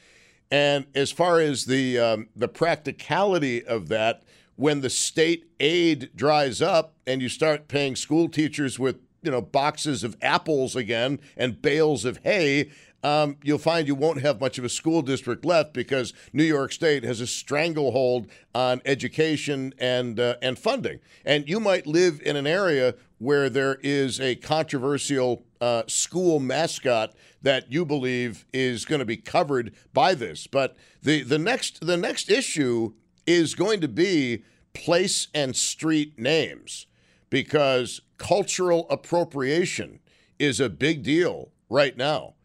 And 0.52 0.86
as 0.94 1.12
far 1.12 1.40
as 1.40 1.66
the 1.66 1.98
um, 1.98 2.30
the 2.36 2.48
practicality 2.48 3.66
of 3.66 3.88
that, 3.88 4.24
when 4.56 4.82
the 4.82 4.90
state 4.90 5.46
aid 5.60 6.12
dries 6.16 6.62
up 6.62 6.94
and 7.08 7.22
you 7.22 7.30
start 7.30 7.68
paying 7.68 7.96
school 7.96 8.30
teachers 8.30 8.78
with 8.78 8.98
you 9.24 9.32
know 9.32 9.42
boxes 9.42 10.04
of 10.04 10.16
apples 10.22 10.76
again 10.76 11.20
and 11.36 11.62
bales 11.62 12.06
of 12.06 12.18
hay, 12.18 12.70
um, 13.04 13.36
you'll 13.44 13.58
find 13.58 13.88
you 13.88 13.96
won't 13.96 14.22
have 14.22 14.40
much 14.40 14.58
of 14.58 14.64
a 14.64 14.70
school 14.70 15.02
district 15.02 15.44
left 15.44 15.74
because 15.74 16.14
New 16.32 16.44
York 16.44 16.72
State 16.72 17.04
has 17.04 17.20
a 17.20 17.28
stranglehold 17.28 18.28
on 18.56 18.82
education 18.86 19.74
and 19.78 20.20
uh, 20.20 20.36
and 20.42 20.58
funding. 20.58 21.00
And 21.26 21.48
you 21.48 21.60
might 21.60 21.86
live 21.86 22.22
in 22.26 22.38
an 22.38 22.48
area 22.48 22.96
where 23.18 23.50
there 23.50 23.78
is 23.84 24.20
a 24.20 24.36
controversial 24.36 25.46
uh, 25.60 25.84
school 25.88 26.40
mascot 26.40 27.14
that 27.42 27.72
you 27.72 27.86
believe 27.86 28.46
is 28.54 28.86
going 28.86 29.00
to 29.00 29.06
be 29.06 29.18
covered 29.18 29.74
by 29.94 30.16
this. 30.16 30.48
But 30.48 30.76
the 31.02 31.24
the 31.24 31.40
next 31.40 31.86
the 31.86 31.98
next 31.98 32.32
issue 32.32 32.94
is 33.26 33.54
going 33.54 33.82
to 33.82 33.88
be 33.88 34.44
place 34.74 35.28
and 35.34 35.56
street 35.56 36.18
names 36.18 36.88
because 37.30 38.02
cultural 38.18 38.88
appropriation 38.90 40.00
is 40.40 40.60
a 40.60 40.70
big 40.70 41.04
deal 41.04 41.52
right 41.70 41.98
now. 41.98 42.36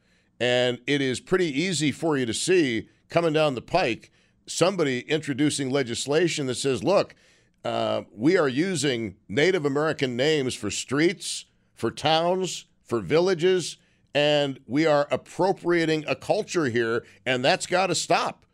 And 0.40 0.80
it 0.86 1.00
is 1.00 1.20
pretty 1.20 1.46
easy 1.46 1.90
for 1.92 2.16
you 2.16 2.26
to 2.26 2.34
see 2.34 2.88
coming 3.08 3.32
down 3.32 3.54
the 3.54 3.62
pike 3.62 4.12
somebody 4.46 5.00
introducing 5.00 5.70
legislation 5.70 6.46
that 6.46 6.56
says, 6.56 6.82
look, 6.82 7.14
uh, 7.64 8.02
we 8.14 8.36
are 8.36 8.48
using 8.48 9.16
Native 9.28 9.64
American 9.64 10.16
names 10.16 10.54
for 10.54 10.70
streets, 10.70 11.46
for 11.74 11.90
towns, 11.90 12.66
for 12.82 13.00
villages, 13.00 13.76
and 14.14 14.58
we 14.66 14.86
are 14.86 15.06
appropriating 15.10 16.04
a 16.08 16.14
culture 16.14 16.66
here, 16.66 17.04
and 17.26 17.44
that's 17.44 17.66
got 17.66 17.88
to 17.88 17.94
stop. 17.94 18.46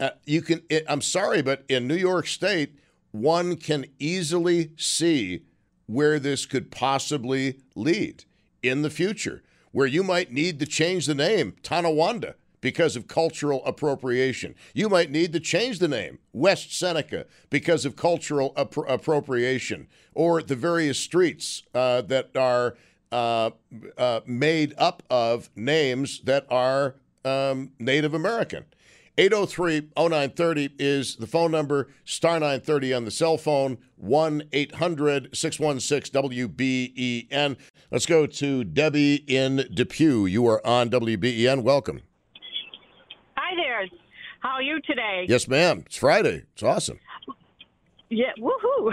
Uh, 0.00 0.10
you 0.24 0.40
can. 0.40 0.62
It, 0.70 0.84
I'm 0.88 1.02
sorry, 1.02 1.42
but 1.42 1.64
in 1.68 1.86
New 1.86 1.96
York 1.96 2.26
State, 2.26 2.78
one 3.10 3.56
can 3.56 3.86
easily 3.98 4.72
see 4.76 5.42
where 5.86 6.18
this 6.18 6.46
could 6.46 6.70
possibly 6.70 7.60
lead 7.74 8.24
in 8.62 8.82
the 8.82 8.90
future, 8.90 9.42
where 9.72 9.86
you 9.86 10.02
might 10.02 10.32
need 10.32 10.58
to 10.60 10.66
change 10.66 11.06
the 11.06 11.14
name 11.14 11.54
Tonawanda 11.62 12.34
because 12.60 12.96
of 12.96 13.06
cultural 13.06 13.64
appropriation. 13.64 14.54
You 14.74 14.88
might 14.88 15.10
need 15.10 15.32
to 15.32 15.40
change 15.40 15.78
the 15.78 15.88
name 15.88 16.18
West 16.32 16.76
Seneca 16.76 17.26
because 17.50 17.84
of 17.84 17.96
cultural 17.96 18.52
appro- 18.56 18.88
appropriation, 18.88 19.86
or 20.14 20.42
the 20.42 20.56
various 20.56 20.98
streets 20.98 21.62
uh, 21.74 22.02
that 22.02 22.36
are 22.36 22.76
uh, 23.12 23.50
uh, 23.96 24.20
made 24.26 24.74
up 24.76 25.02
of 25.08 25.50
names 25.56 26.20
that 26.20 26.46
are 26.50 26.96
um, 27.24 27.72
Native 27.78 28.14
American. 28.14 28.64
803 29.18 29.90
0930 29.96 30.70
is 30.78 31.16
the 31.16 31.26
phone 31.26 31.50
number, 31.50 31.88
star 32.04 32.34
930 32.34 32.94
on 32.94 33.04
the 33.04 33.10
cell 33.10 33.36
phone, 33.36 33.78
1 33.96 34.44
800 34.52 35.36
616 35.36 36.22
WBEN. 36.22 37.56
Let's 37.90 38.06
go 38.06 38.26
to 38.26 38.62
Debbie 38.62 39.24
in 39.26 39.68
Depew. 39.74 40.26
You 40.26 40.46
are 40.46 40.64
on 40.64 40.88
WBEN. 40.90 41.64
Welcome. 41.64 42.02
Hi 43.36 43.56
there. 43.56 43.88
How 44.38 44.50
are 44.50 44.62
you 44.62 44.80
today? 44.86 45.26
Yes, 45.28 45.48
ma'am. 45.48 45.82
It's 45.86 45.96
Friday. 45.96 46.44
It's 46.52 46.62
awesome. 46.62 47.00
Yeah, 48.10 48.30
woohoo. 48.38 48.92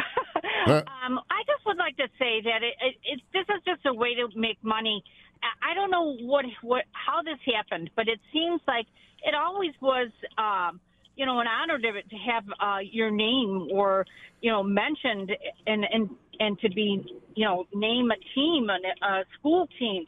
Huh? 0.66 0.84
um, 1.06 1.20
I 1.30 1.44
just 1.46 1.64
would 1.68 1.78
like 1.78 1.98
to 1.98 2.08
say 2.18 2.42
that 2.42 2.64
it, 2.64 2.74
it, 2.82 2.96
it, 3.04 3.22
this 3.32 3.46
is 3.56 3.62
just 3.64 3.86
a 3.86 3.94
way 3.94 4.16
to 4.16 4.28
make 4.36 4.58
money. 4.64 5.04
I- 5.44 5.74
don't 5.76 5.92
know 5.92 6.16
what 6.22 6.46
what 6.62 6.86
how 6.94 7.22
this 7.22 7.40
happened, 7.56 7.90
but 7.96 8.08
it 8.08 8.20
seems 8.34 8.62
like 8.68 8.88
it 9.24 9.36
always 9.36 9.74
was, 9.82 10.10
um, 10.38 10.80
you 11.16 11.26
know, 11.26 11.40
an 11.40 11.48
honor 11.48 11.78
to 11.78 11.92
to 12.02 12.16
have 12.18 12.44
uh, 12.60 12.80
your 12.80 13.12
name 13.12 13.68
or 13.72 14.06
you 14.42 14.52
know 14.52 14.64
mentioned 14.64 15.32
and 15.68 15.86
and 15.92 16.10
and 16.40 16.60
to 16.60 16.70
be 16.70 17.06
you 17.36 17.46
know 17.46 17.66
name 17.74 18.10
a 18.12 18.18
team 18.34 18.70
a, 18.70 19.06
a 19.06 19.24
school 19.40 19.68
team. 19.80 20.06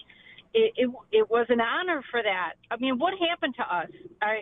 It, 0.54 0.74
it 0.78 0.90
it 1.12 1.30
was 1.30 1.46
an 1.50 1.62
honor 1.62 2.02
for 2.10 2.24
that. 2.24 2.54
I 2.72 2.78
mean, 2.78 2.98
what 2.98 3.14
happened 3.30 3.56
to 3.58 3.64
us? 3.64 3.92
I, 4.22 4.42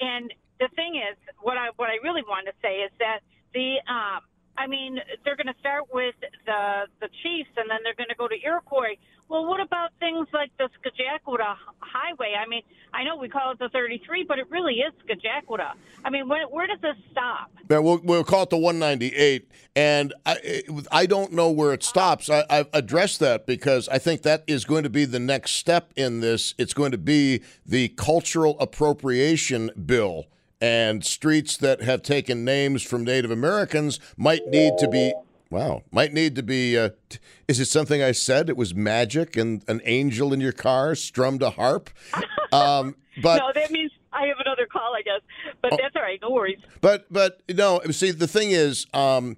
and 0.00 0.32
the 0.58 0.68
thing 0.74 0.96
is, 0.96 1.16
what 1.40 1.56
I 1.56 1.68
what 1.76 1.88
I 1.90 1.96
really 2.02 2.22
want 2.26 2.46
to 2.46 2.52
say 2.62 2.78
is 2.78 2.90
that 2.98 3.20
the 3.54 3.76
um, 3.88 4.22
I 4.58 4.66
mean, 4.66 4.98
they're 5.24 5.36
going 5.36 5.46
to 5.52 5.60
start 5.60 5.84
with 5.92 6.14
the 6.46 6.90
the 7.00 7.08
Chiefs, 7.22 7.50
and 7.56 7.70
then 7.70 7.78
they're 7.84 7.94
going 7.94 8.10
to 8.10 8.18
go 8.18 8.26
to 8.26 8.34
Iroquois. 8.44 8.98
Well, 9.28 9.44
what 9.44 9.60
about 9.60 9.90
things 10.00 10.26
like 10.32 10.50
the 10.56 10.70
Scajaquada 10.80 11.54
Highway? 11.80 12.34
I 12.34 12.48
mean, 12.48 12.62
I 12.94 13.04
know 13.04 13.16
we 13.16 13.28
call 13.28 13.52
it 13.52 13.58
the 13.58 13.68
33, 13.68 14.24
but 14.24 14.38
it 14.38 14.50
really 14.50 14.76
is 14.76 14.94
Scajaquada. 15.04 15.72
I 16.02 16.08
mean, 16.08 16.28
where, 16.28 16.48
where 16.48 16.66
does 16.66 16.80
this 16.80 16.96
stop? 17.12 17.50
Yeah, 17.68 17.80
we'll, 17.80 18.00
we'll 18.02 18.24
call 18.24 18.44
it 18.44 18.50
the 18.50 18.56
198, 18.56 19.50
and 19.76 20.14
I, 20.24 20.62
I 20.90 21.04
don't 21.04 21.32
know 21.32 21.50
where 21.50 21.74
it 21.74 21.82
stops. 21.82 22.30
I, 22.30 22.44
I've 22.48 22.68
addressed 22.72 23.20
that 23.20 23.46
because 23.46 23.86
I 23.90 23.98
think 23.98 24.22
that 24.22 24.44
is 24.46 24.64
going 24.64 24.84
to 24.84 24.90
be 24.90 25.04
the 25.04 25.20
next 25.20 25.52
step 25.52 25.92
in 25.94 26.20
this. 26.20 26.54
It's 26.56 26.72
going 26.72 26.92
to 26.92 26.98
be 26.98 27.42
the 27.66 27.88
cultural 27.88 28.58
appropriation 28.58 29.70
bill, 29.84 30.24
and 30.58 31.04
streets 31.04 31.58
that 31.58 31.82
have 31.82 32.00
taken 32.00 32.46
names 32.46 32.82
from 32.82 33.04
Native 33.04 33.30
Americans 33.30 34.00
might 34.16 34.46
need 34.46 34.78
to 34.78 34.88
be. 34.88 35.12
Wow, 35.50 35.82
might 35.90 36.12
need 36.12 36.34
to 36.36 36.42
be. 36.42 36.76
Uh, 36.76 36.90
t- 37.08 37.18
is 37.46 37.58
it 37.58 37.66
something 37.66 38.02
I 38.02 38.12
said? 38.12 38.50
It 38.50 38.56
was 38.56 38.74
magic 38.74 39.36
and 39.36 39.64
an 39.66 39.80
angel 39.84 40.32
in 40.34 40.40
your 40.40 40.52
car 40.52 40.94
strummed 40.94 41.42
a 41.42 41.50
harp. 41.50 41.90
Um, 42.50 42.96
but 43.22 43.36
no, 43.40 43.50
that 43.54 43.70
means 43.70 43.92
I 44.10 44.26
have 44.28 44.38
another 44.40 44.64
call, 44.64 44.94
I 44.94 45.02
guess. 45.02 45.20
But 45.60 45.72
that's 45.72 45.94
all 45.94 46.00
right. 46.00 46.18
No 46.22 46.30
worries. 46.30 46.56
But 46.80 47.04
but 47.12 47.42
no, 47.54 47.82
see 47.90 48.10
the 48.10 48.26
thing 48.26 48.52
is, 48.52 48.86
um, 48.94 49.36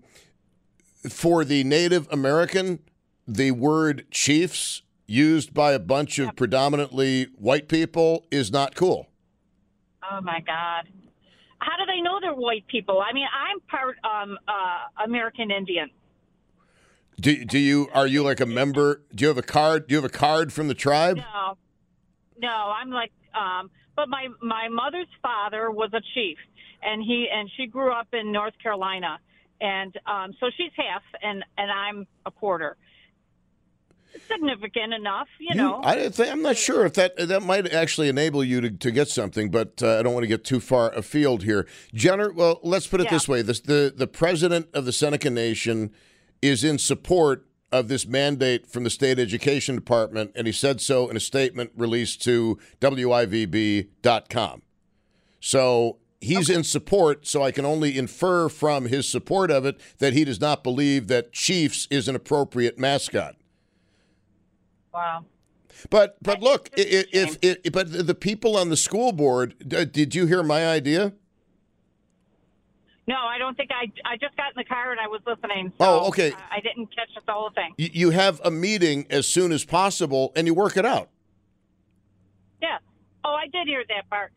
for 1.09 1.45
the 1.45 1.65
Native 1.65 2.07
American, 2.13 2.79
the 3.27 3.51
word 3.51 4.07
chiefs 4.13 4.83
used 5.09 5.53
by 5.53 5.73
a 5.73 5.81
bunch 5.81 6.21
of 6.21 6.37
predominantly 6.37 7.25
white 7.37 7.67
people 7.67 8.25
is 8.31 8.53
not 8.53 8.77
cool. 8.77 9.09
Oh 10.09 10.21
my 10.21 10.39
God. 10.47 10.87
How 11.61 11.77
do 11.77 11.85
they 11.87 12.01
know 12.01 12.19
they're 12.21 12.35
white 12.35 12.67
people? 12.67 13.01
I 13.01 13.13
mean, 13.13 13.27
I'm 13.35 13.61
part 13.61 13.97
um, 14.05 14.39
uh, 14.49 15.05
American 15.05 15.51
Indian. 15.51 15.91
Do, 17.21 17.45
do 17.45 17.59
you 17.59 17.89
are 17.93 18.07
you 18.07 18.23
like 18.23 18.41
a 18.41 18.47
member? 18.47 19.03
Do 19.15 19.25
you 19.25 19.29
have 19.29 19.37
a 19.39 19.43
card? 19.43 19.87
Do 19.87 19.95
you 19.95 20.01
have 20.01 20.11
a 20.11 20.13
card 20.15 20.53
from 20.53 20.69
the 20.69 20.75
tribe? 20.75 21.19
No, 21.19 21.59
no, 22.39 22.49
I'm 22.49 22.91
like, 22.91 23.13
um, 23.35 23.71
but 23.95 24.09
my 24.09 24.29
my 24.41 24.69
mother's 24.69 25.09
father 25.21 25.71
was 25.71 25.91
a 25.93 26.01
chief, 26.15 26.39
and 26.83 27.03
he 27.03 27.29
and 27.31 27.51
she 27.57 27.67
grew 27.67 27.93
up 27.93 28.09
in 28.15 28.33
North 28.33 28.55
Carolina, 28.63 29.19
and 29.61 29.95
um, 30.07 30.33
so 30.41 30.47
she's 30.57 30.73
half, 30.77 31.03
and 31.23 31.45
and 31.59 31.71
I'm 31.71 32.07
a 32.25 32.31
quarter. 32.31 32.79
Significant 34.29 34.95
enough, 34.95 35.29
you, 35.39 35.55
know. 35.55 35.81
I 35.83 35.95
didn't 35.95 36.15
think, 36.15 36.31
I'm 36.33 36.43
not 36.43 36.57
sure 36.57 36.85
if 36.87 36.95
that 36.95 37.17
that 37.17 37.43
might 37.43 37.73
actually 37.73 38.09
enable 38.09 38.43
you 38.45 38.61
to, 38.61 38.71
to 38.71 38.91
get 38.91 39.09
something, 39.09 39.51
but 39.51 39.83
uh, 39.83 39.99
I 39.99 40.03
don't 40.03 40.15
want 40.15 40.25
to 40.25 40.29
get 40.29 40.45
too 40.45 40.61
far 40.61 40.91
afield 40.93 41.43
here. 41.43 41.67
Jenner, 41.95 42.33
well, 42.33 42.61
let's 42.63 42.87
put 42.87 43.01
it 43.01 43.05
Yeah. 43.05 43.11
this 43.11 43.29
way: 43.29 43.43
the, 43.43 43.61
the 43.65 43.93
the 43.97 44.07
president 44.07 44.69
of 44.73 44.85
the 44.85 44.93
Seneca 44.93 45.31
Nation 45.31 45.91
is 46.43 46.65
in 46.65 46.79
support 46.79 47.47
of 47.73 47.89
this 47.89 48.07
mandate 48.07 48.67
from 48.67 48.85
the 48.85 48.91
state 48.91 49.19
education 49.19 49.77
department, 49.77 50.33
and 50.35 50.47
he 50.47 50.53
said 50.53 50.81
so 50.81 51.09
in 51.09 51.17
a 51.17 51.21
statement 51.21 51.71
released 51.77 52.23
to 52.25 52.59
WIVB.com. 52.81 54.63
So 55.41 55.99
he's 56.21 56.51
in 56.51 56.65
support, 56.65 57.27
so 57.27 57.43
I 57.43 57.51
can 57.53 57.65
only 57.65 57.97
infer 57.97 58.49
from 58.49 58.87
his 58.87 59.09
support 59.09 59.51
of 59.51 59.65
it 59.65 59.81
that 59.99 60.13
he 60.13 60.25
does 60.25 60.41
not 60.41 60.63
believe 60.65 61.09
that 61.09 61.33
Chiefs 61.33 61.87
is 61.91 62.09
an 62.09 62.17
appropriate 62.17 62.79
mascot. 62.79 63.37
Wow. 64.93 65.25
But 65.89 66.17
but 66.23 66.43
look, 66.43 66.69
if, 66.77 67.39
if, 67.43 67.73
but 67.73 68.07
the 68.07 68.15
people 68.15 68.57
on 68.57 68.71
the 68.71 68.77
school 68.77 69.13
board, 69.13 69.55
did 69.69 70.15
you 70.15 70.27
hear 70.27 70.43
my 70.43 70.67
idea? 70.67 71.13
No, 73.07 73.17
I 73.17 73.39
don't 73.39 73.57
think 73.57 73.71
I. 73.73 73.91
I 74.05 74.17
just 74.17 74.37
got 74.37 74.49
in 74.49 74.57
the 74.57 74.65
car 74.65 74.93
and 74.93 75.01
I 75.01 75.09
was 75.09 75.21
listening. 75.27 75.73
Oh, 75.81 76.09
okay. 76.09 76.33
I, 76.33 76.57
I 76.57 76.61
didn't 76.61 76.95
catch 76.95 77.09
the 77.25 77.33
whole 77.33 77.51
thing. 77.51 77.75
You, 77.77 77.89
you 77.93 78.11
have 78.11 78.41
a 78.45 78.51
meeting 78.51 79.07
as 79.11 79.27
soon 79.27 79.53
as 79.53 79.65
possible, 79.65 80.33
and 80.37 80.47
you 80.47 80.55
work 80.55 80.77
it 80.77 80.87
out. 80.87 81.09
Yeah. 82.63 82.79
Oh, 83.25 83.35
I 83.35 83.47
did 83.49 83.67
hear 83.67 83.85
that 83.89 84.09
part. 84.11 84.33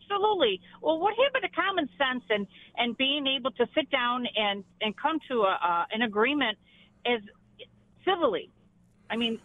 Absolutely. 0.00 0.60
Well, 0.80 0.98
what 1.00 1.14
happened 1.22 1.42
to 1.42 1.60
common 1.60 1.88
sense 1.98 2.24
and 2.30 2.46
and 2.78 2.96
being 2.96 3.26
able 3.26 3.50
to 3.52 3.66
sit 3.74 3.90
down 3.90 4.26
and 4.36 4.64
and 4.80 4.96
come 4.96 5.18
to 5.28 5.42
a 5.42 5.58
uh, 5.62 5.84
an 5.92 6.02
agreement 6.02 6.56
as 7.04 7.20
civilly? 8.04 8.48
I 9.10 9.16
mean, 9.16 9.38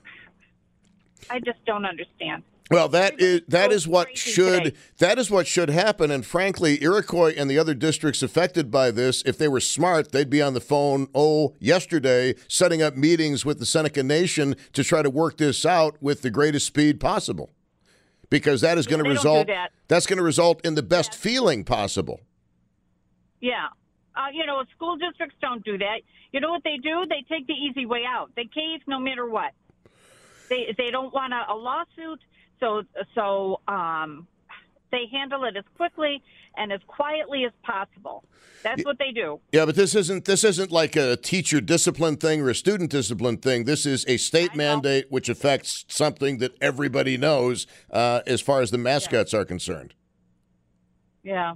I 1.29 1.39
just 1.39 1.63
don't 1.65 1.85
understand. 1.85 2.43
Well, 2.71 2.87
that 2.89 3.19
is 3.19 3.41
that 3.47 3.71
is 3.71 3.87
what 3.87 4.15
should 4.15 4.63
today. 4.63 4.77
that 4.99 5.17
is 5.17 5.31
what 5.31 5.47
should 5.47 5.69
happen. 5.69 6.11
And 6.11 6.23
frankly, 6.23 6.81
Iroquois 6.83 7.33
and 7.35 7.49
the 7.49 7.57
other 7.57 7.73
districts 7.73 8.21
affected 8.21 8.69
by 8.69 8.91
this, 8.91 9.23
if 9.25 9.39
they 9.39 9.47
were 9.47 9.59
smart, 9.59 10.11
they'd 10.11 10.29
be 10.29 10.41
on 10.41 10.53
the 10.53 10.61
phone. 10.61 11.07
Oh, 11.15 11.55
yesterday, 11.59 12.35
setting 12.47 12.83
up 12.83 12.95
meetings 12.95 13.43
with 13.43 13.57
the 13.57 13.65
Seneca 13.65 14.03
Nation 14.03 14.55
to 14.73 14.83
try 14.83 15.01
to 15.01 15.09
work 15.09 15.37
this 15.37 15.65
out 15.65 15.97
with 15.99 16.21
the 16.21 16.29
greatest 16.29 16.67
speed 16.67 16.99
possible, 16.99 17.51
because 18.29 18.61
that 18.61 18.77
is 18.77 18.85
going 18.85 19.03
to 19.03 19.09
result. 19.09 19.47
do 19.47 19.53
that. 19.53 19.71
That's 19.87 20.05
going 20.05 20.17
to 20.17 20.23
result 20.23 20.63
in 20.63 20.75
the 20.75 20.83
best 20.83 21.15
feeling 21.15 21.63
possible. 21.63 22.21
Yeah. 23.41 23.67
Uh, 24.15 24.27
you 24.31 24.45
know, 24.45 24.63
school 24.75 24.95
districts 24.97 25.35
don't 25.41 25.63
do 25.63 25.77
that. 25.79 26.01
You 26.31 26.39
know 26.39 26.51
what 26.51 26.63
they 26.63 26.77
do? 26.77 27.05
They 27.09 27.25
take 27.27 27.47
the 27.47 27.53
easy 27.53 27.87
way 27.87 28.03
out. 28.07 28.29
They 28.35 28.43
cave 28.43 28.81
no 28.85 28.99
matter 28.99 29.27
what. 29.27 29.53
They 30.49 30.73
they 30.77 30.91
don't 30.91 31.13
want 31.13 31.33
a, 31.33 31.51
a 31.51 31.55
lawsuit. 31.55 32.19
So 32.59 32.83
so 33.15 33.61
um, 33.67 34.27
they 34.91 35.05
handle 35.11 35.43
it 35.45 35.55
as 35.55 35.63
quickly 35.77 36.21
and 36.57 36.71
as 36.71 36.81
quietly 36.87 37.45
as 37.45 37.51
possible. 37.63 38.23
That's 38.63 38.83
what 38.83 38.97
they 38.99 39.11
do. 39.11 39.39
Yeah, 39.51 39.65
but 39.65 39.75
this 39.75 39.95
isn't 39.95 40.25
this 40.25 40.43
isn't 40.43 40.71
like 40.71 40.95
a 40.95 41.15
teacher 41.15 41.61
discipline 41.61 42.17
thing 42.17 42.41
or 42.41 42.49
a 42.49 42.55
student 42.55 42.91
discipline 42.91 43.37
thing. 43.37 43.63
This 43.63 43.85
is 43.85 44.05
a 44.07 44.17
state 44.17 44.55
mandate 44.55 45.05
which 45.09 45.29
affects 45.29 45.85
something 45.87 46.39
that 46.39 46.55
everybody 46.59 47.17
knows 47.17 47.67
uh, 47.91 48.21
as 48.27 48.41
far 48.41 48.61
as 48.61 48.71
the 48.71 48.77
mascots 48.77 49.33
are 49.33 49.45
concerned. 49.45 49.93
Yeah. 51.23 51.55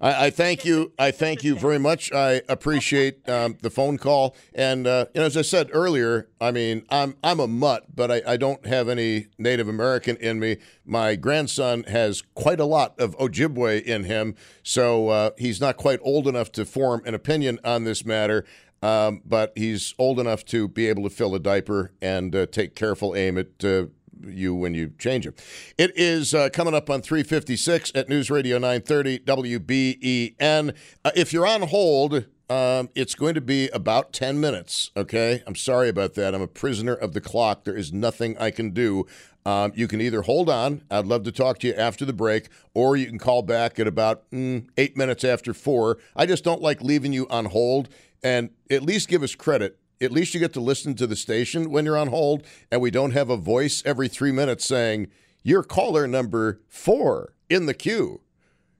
I, 0.00 0.26
I 0.26 0.30
thank 0.30 0.64
you. 0.64 0.92
I 0.98 1.10
thank 1.10 1.42
you 1.42 1.56
very 1.56 1.78
much. 1.78 2.12
I 2.12 2.42
appreciate 2.48 3.28
um, 3.28 3.56
the 3.60 3.70
phone 3.70 3.98
call, 3.98 4.36
and 4.54 4.86
uh, 4.86 5.06
you 5.14 5.20
know, 5.20 5.26
as 5.26 5.36
I 5.36 5.42
said 5.42 5.70
earlier, 5.72 6.28
I 6.40 6.52
mean, 6.52 6.84
I'm 6.90 7.16
I'm 7.24 7.40
a 7.40 7.48
mutt, 7.48 7.94
but 7.94 8.10
I, 8.10 8.22
I 8.26 8.36
don't 8.36 8.64
have 8.66 8.88
any 8.88 9.26
Native 9.36 9.68
American 9.68 10.16
in 10.18 10.38
me. 10.38 10.58
My 10.84 11.16
grandson 11.16 11.84
has 11.84 12.22
quite 12.34 12.60
a 12.60 12.64
lot 12.64 12.98
of 13.00 13.16
Ojibwe 13.18 13.82
in 13.82 14.04
him, 14.04 14.36
so 14.62 15.08
uh, 15.08 15.30
he's 15.38 15.60
not 15.60 15.76
quite 15.76 15.98
old 16.02 16.28
enough 16.28 16.52
to 16.52 16.64
form 16.64 17.02
an 17.04 17.14
opinion 17.14 17.58
on 17.64 17.84
this 17.84 18.04
matter. 18.04 18.44
Um, 18.80 19.22
but 19.24 19.52
he's 19.56 19.92
old 19.98 20.20
enough 20.20 20.44
to 20.46 20.68
be 20.68 20.86
able 20.86 21.02
to 21.02 21.10
fill 21.10 21.34
a 21.34 21.40
diaper 21.40 21.92
and 22.00 22.32
uh, 22.34 22.46
take 22.46 22.76
careful 22.76 23.16
aim 23.16 23.36
at 23.36 23.64
uh, 23.64 23.86
you 24.26 24.54
when 24.54 24.74
you 24.74 24.92
change 24.98 25.24
them. 25.24 25.34
It 25.76 25.92
is 25.96 26.34
uh, 26.34 26.48
coming 26.50 26.74
up 26.74 26.90
on 26.90 27.02
356 27.02 27.92
at 27.94 28.08
News 28.08 28.30
Radio 28.30 28.58
930 28.58 29.20
WBEN. 29.20 30.74
Uh, 31.04 31.10
if 31.14 31.32
you're 31.32 31.46
on 31.46 31.62
hold, 31.62 32.26
um, 32.50 32.88
it's 32.94 33.14
going 33.14 33.34
to 33.34 33.40
be 33.40 33.68
about 33.68 34.12
10 34.12 34.40
minutes, 34.40 34.90
okay? 34.96 35.42
I'm 35.46 35.54
sorry 35.54 35.88
about 35.88 36.14
that. 36.14 36.34
I'm 36.34 36.42
a 36.42 36.46
prisoner 36.46 36.94
of 36.94 37.12
the 37.12 37.20
clock. 37.20 37.64
There 37.64 37.76
is 37.76 37.92
nothing 37.92 38.38
I 38.38 38.50
can 38.50 38.70
do. 38.70 39.06
Um, 39.44 39.72
you 39.74 39.88
can 39.88 40.00
either 40.00 40.22
hold 40.22 40.50
on, 40.50 40.82
I'd 40.90 41.06
love 41.06 41.24
to 41.24 41.32
talk 41.32 41.58
to 41.60 41.68
you 41.68 41.74
after 41.74 42.04
the 42.04 42.12
break, 42.12 42.48
or 42.74 42.96
you 42.96 43.06
can 43.06 43.18
call 43.18 43.42
back 43.42 43.78
at 43.78 43.86
about 43.86 44.30
mm, 44.30 44.66
eight 44.76 44.96
minutes 44.96 45.24
after 45.24 45.54
four. 45.54 45.98
I 46.14 46.26
just 46.26 46.44
don't 46.44 46.60
like 46.60 46.82
leaving 46.82 47.12
you 47.12 47.26
on 47.28 47.46
hold, 47.46 47.88
and 48.22 48.50
at 48.70 48.82
least 48.82 49.08
give 49.08 49.22
us 49.22 49.34
credit 49.34 49.78
at 50.00 50.12
least 50.12 50.34
you 50.34 50.40
get 50.40 50.52
to 50.54 50.60
listen 50.60 50.94
to 50.94 51.06
the 51.06 51.16
station 51.16 51.70
when 51.70 51.84
you're 51.84 51.98
on 51.98 52.08
hold, 52.08 52.44
and 52.70 52.80
we 52.80 52.90
don't 52.90 53.12
have 53.12 53.30
a 53.30 53.36
voice 53.36 53.82
every 53.84 54.08
three 54.08 54.32
minutes 54.32 54.64
saying, 54.64 55.08
You're 55.42 55.62
caller 55.62 56.06
number 56.06 56.60
four 56.68 57.34
in 57.48 57.66
the 57.66 57.74
queue. 57.74 58.20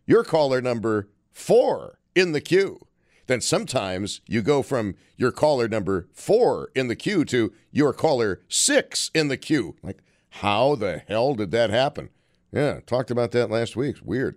You're 0.06 0.24
caller 0.24 0.60
number 0.60 1.08
four 1.32 1.98
in 2.14 2.32
the 2.32 2.40
queue. 2.40 2.80
Then 3.26 3.40
sometimes 3.42 4.22
you 4.26 4.40
go 4.40 4.62
from 4.62 4.94
your 5.16 5.32
caller 5.32 5.68
number 5.68 6.08
four 6.12 6.70
in 6.74 6.88
the 6.88 6.96
queue 6.96 7.24
to 7.26 7.52
your 7.70 7.92
caller 7.92 8.40
six 8.48 9.10
in 9.14 9.28
the 9.28 9.36
queue. 9.36 9.76
Like, 9.82 9.98
how 10.30 10.74
the 10.74 11.02
hell 11.06 11.34
did 11.34 11.50
that 11.50 11.70
happen? 11.70 12.08
Yeah, 12.52 12.80
talked 12.86 13.10
about 13.10 13.32
that 13.32 13.50
last 13.50 13.76
week. 13.76 13.96
Weird. 14.02 14.36